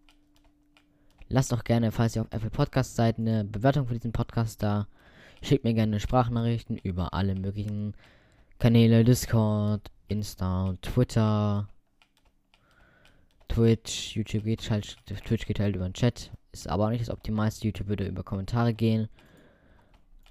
Lasst 1.30 1.54
auch 1.54 1.64
gerne, 1.64 1.92
falls 1.92 2.16
ihr 2.16 2.24
auf 2.24 2.28
Apple 2.32 2.50
Podcast 2.50 2.96
seid, 2.96 3.20
eine 3.20 3.44
Bewertung 3.44 3.86
für 3.86 3.94
diesen 3.94 4.14
Podcast 4.14 4.64
da. 4.64 4.88
Schickt 5.44 5.64
mir 5.64 5.76
gerne 5.76 6.00
Sprachnachrichten 6.00 6.78
über 6.78 7.14
alle 7.14 7.36
möglichen 7.36 7.94
Kanäle, 8.58 9.04
Discord, 9.04 9.92
Insta, 10.08 10.76
Twitter, 10.82 11.68
Twitch, 13.48 14.16
YouTube 14.16 14.46
geht 14.46 14.68
halt, 14.72 14.98
Twitch 15.06 15.46
geht 15.46 15.60
halt 15.60 15.76
über 15.76 15.88
den 15.88 15.94
Chat. 15.94 16.32
Ist 16.52 16.68
aber 16.68 16.86
auch 16.86 16.90
nicht 16.90 17.02
das 17.02 17.12
optimalste. 17.12 17.68
YouTube 17.68 17.90
würde 17.90 18.08
über 18.08 18.24
Kommentare 18.24 18.74
gehen. 18.74 19.08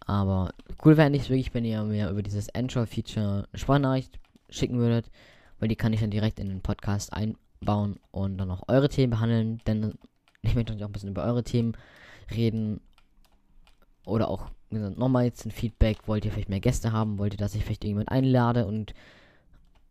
Aber 0.01 0.53
cool 0.85 0.97
wäre 0.97 1.11
nicht 1.11 1.31
wirklich, 1.31 1.55
wenn 1.55 1.65
ihr 1.65 1.85
mir 1.85 2.11
über 2.11 2.23
dieses 2.23 2.53
Android-Feature 2.53 3.47
eine 3.49 3.59
Sprachnachricht 3.59 4.19
schicken 4.51 4.79
würdet, 4.79 5.11
weil 5.59 5.69
die 5.69 5.77
kann 5.77 5.93
ich 5.93 6.01
dann 6.01 6.11
direkt 6.11 6.39
in 6.39 6.49
den 6.49 6.61
Podcast 6.61 7.13
einbauen 7.13 7.99
und 8.11 8.39
dann 8.39 8.51
auch 8.51 8.69
eure 8.69 8.89
Themen 8.89 9.11
behandeln, 9.11 9.61
denn 9.67 9.95
ich 10.43 10.55
möchte 10.55 10.73
natürlich 10.73 10.85
auch 10.85 10.89
ein 10.89 10.93
bisschen 10.93 11.11
über 11.11 11.25
eure 11.25 11.45
Themen 11.45 11.77
reden 12.31 12.81
oder 14.05 14.29
auch 14.29 14.51
nochmal 14.71 15.25
jetzt 15.25 15.45
ein 15.47 15.51
Feedback, 15.51 16.07
wollt 16.07 16.25
ihr 16.25 16.33
vielleicht 16.33 16.49
mehr 16.49 16.61
Gäste 16.61 16.93
haben, 16.93 17.19
wollt 17.19 17.35
ihr, 17.35 17.39
dass 17.39 17.55
ich 17.55 17.65
vielleicht 17.65 17.85
irgendjemand 17.85 18.11
einlade 18.11 18.67
und 18.67 18.95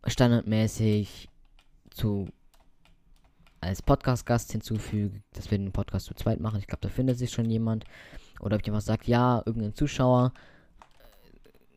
standardmäßig 0.06 1.28
zu 1.90 2.28
als 3.60 3.82
Podcast-Gast 3.82 4.52
hinzufüge, 4.52 5.22
dass 5.32 5.50
wir 5.50 5.58
den 5.58 5.72
Podcast 5.72 6.06
zu 6.06 6.14
zweit 6.14 6.40
machen. 6.40 6.58
Ich 6.60 6.66
glaube, 6.66 6.82
da 6.82 6.88
findet 6.88 7.18
sich 7.18 7.30
schon 7.30 7.50
jemand. 7.50 7.84
Oder 8.40 8.56
ob 8.56 8.64
jemand 8.64 8.84
sagt, 8.84 9.08
ja, 9.08 9.42
irgendein 9.44 9.74
Zuschauer, 9.74 10.32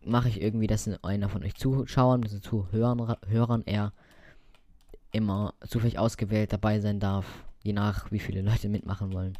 mache 0.10 0.30
ich 0.30 0.42
irgendwie, 0.42 0.68
dass 0.68 0.88
einer 1.04 1.30
von 1.30 1.44
euch 1.44 1.56
Zuschauern, 1.56 2.24
also 2.24 2.40
Zuhörern 2.40 3.16
Hörern 3.28 3.64
eher 3.64 3.94
immer 5.12 5.54
zufällig 5.68 5.98
ausgewählt 5.98 6.54
dabei 6.54 6.80
sein 6.80 7.00
darf. 7.00 7.26
Je 7.64 7.74
nach, 7.74 8.12
wie 8.12 8.20
viele 8.20 8.42
Leute 8.42 8.70
mitmachen 8.70 9.14
wollen. 9.14 9.38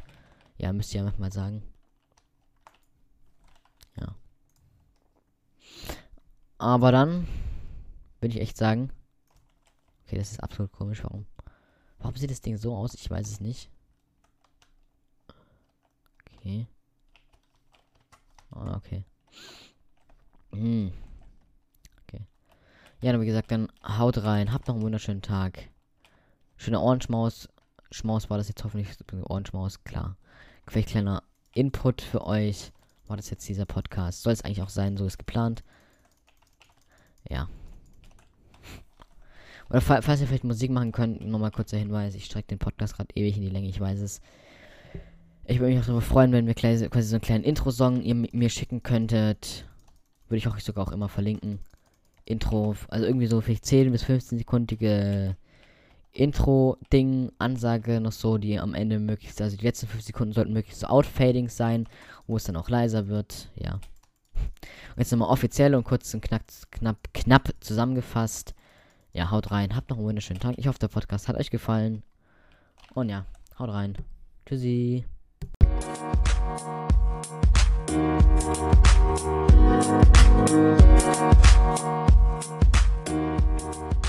Ja, 0.58 0.72
müsst 0.72 0.92
ihr 0.92 0.98
ja 0.98 1.04
manchmal 1.04 1.32
sagen. 1.32 1.62
Ja. 3.98 4.14
Aber 6.58 6.92
dann 6.92 7.26
würde 8.20 8.34
ich 8.34 8.42
echt 8.42 8.56
sagen. 8.56 8.90
Okay, 10.04 10.18
das 10.18 10.32
ist 10.32 10.42
absolut 10.42 10.72
komisch. 10.72 11.02
Warum? 11.02 11.26
Warum 11.98 12.16
sieht 12.16 12.30
das 12.30 12.40
Ding 12.40 12.56
so 12.56 12.74
aus? 12.74 12.94
Ich 12.94 13.08
weiß 13.08 13.30
es 13.30 13.40
nicht. 13.40 13.70
Okay. 16.36 16.66
Ah, 18.50 18.76
okay. 18.76 19.04
Hm. 20.52 20.92
Okay. 22.02 22.26
Ja, 23.02 23.12
dann 23.12 23.20
wie 23.20 23.26
gesagt, 23.26 23.50
dann 23.50 23.68
haut 23.86 24.22
rein. 24.22 24.52
Habt 24.52 24.68
noch 24.68 24.74
einen 24.74 24.84
wunderschönen 24.84 25.22
Tag. 25.22 25.68
Schöne 26.56 26.80
Orange-Maus. 26.80 27.48
Schmaus 27.90 28.30
war 28.30 28.38
das 28.38 28.48
jetzt 28.48 28.62
hoffentlich. 28.64 28.88
Orange-Maus, 29.24 29.84
klar. 29.84 30.16
Vielleicht 30.66 30.88
kleiner 30.90 31.22
Input 31.52 32.02
für 32.02 32.26
euch. 32.26 32.72
War 33.06 33.16
das 33.16 33.30
jetzt 33.30 33.48
dieser 33.48 33.66
Podcast? 33.66 34.22
Soll 34.22 34.32
es 34.32 34.42
eigentlich 34.42 34.62
auch 34.62 34.68
sein, 34.68 34.96
so 34.96 35.04
ist 35.06 35.18
geplant. 35.18 35.64
Ja. 37.28 37.48
Oder 39.68 39.80
falls 39.80 40.20
ihr 40.20 40.26
vielleicht 40.26 40.44
Musik 40.44 40.70
machen 40.70 40.92
könnt, 40.92 41.24
nochmal 41.26 41.50
kurzer 41.50 41.76
Hinweis. 41.76 42.14
Ich 42.14 42.26
strecke 42.26 42.48
den 42.48 42.58
Podcast 42.58 42.96
gerade 42.96 43.14
ewig 43.14 43.36
in 43.36 43.42
die 43.42 43.50
Länge, 43.50 43.68
ich 43.68 43.80
weiß 43.80 44.00
es. 44.00 44.20
Ich 45.46 45.58
würde 45.58 45.72
mich 45.72 45.80
auch 45.80 45.86
darüber 45.86 46.02
freuen, 46.02 46.32
wenn 46.32 46.46
wir 46.46 46.54
quasi 46.54 46.88
so 47.02 47.16
einen 47.16 47.20
kleinen 47.20 47.44
Intro-Song 47.44 48.02
ihr 48.02 48.14
mir 48.14 48.50
schicken 48.50 48.82
könntet. 48.82 49.66
Würde 50.30 50.38
ich 50.38 50.48
auch 50.48 50.58
sogar 50.58 50.86
auch 50.88 50.92
immer 50.92 51.08
verlinken. 51.08 51.58
Intro, 52.24 52.76
also 52.88 53.04
irgendwie 53.04 53.26
so 53.26 53.40
vielleicht 53.40 53.66
10 53.66 53.90
bis 53.90 54.04
15 54.04 54.38
sekundige 54.38 55.36
Intro-Ding, 56.12 57.32
Ansage 57.38 58.00
noch 58.00 58.12
so, 58.12 58.38
die 58.38 58.58
am 58.58 58.74
Ende 58.74 58.98
möglichst, 58.98 59.40
also 59.42 59.56
die 59.56 59.64
letzten 59.64 59.88
5 59.88 60.02
Sekunden 60.02 60.32
sollten 60.32 60.52
möglichst 60.52 60.80
so 60.80 60.86
Outfading 60.86 61.48
sein, 61.48 61.86
wo 62.26 62.36
es 62.36 62.44
dann 62.44 62.56
auch 62.56 62.68
leiser 62.68 63.08
wird, 63.08 63.50
ja. 63.56 63.74
Und 63.74 64.98
jetzt 64.98 65.12
nochmal 65.12 65.30
offiziell 65.30 65.74
und 65.74 65.84
kurz 65.84 66.12
und 66.14 66.20
knapp, 66.20 66.44
knapp, 66.70 66.98
knapp 67.12 67.50
zusammengefasst. 67.60 68.54
Ja, 69.12 69.30
haut 69.30 69.50
rein, 69.50 69.74
habt 69.74 69.90
noch 69.90 69.98
einen 69.98 70.06
wunderschönen 70.06 70.40
Tag. 70.40 70.54
Ich 70.56 70.68
hoffe, 70.68 70.78
der 70.78 70.88
Podcast 70.88 71.28
hat 71.28 71.36
euch 71.36 71.50
gefallen. 71.50 72.02
Und 72.94 73.08
ja, 73.08 73.26
haut 73.58 73.70
rein. 73.70 73.96
Tschüssi. 74.46 75.04
We'll 78.00 78.18
be 78.22 78.30
right. 83.82 83.99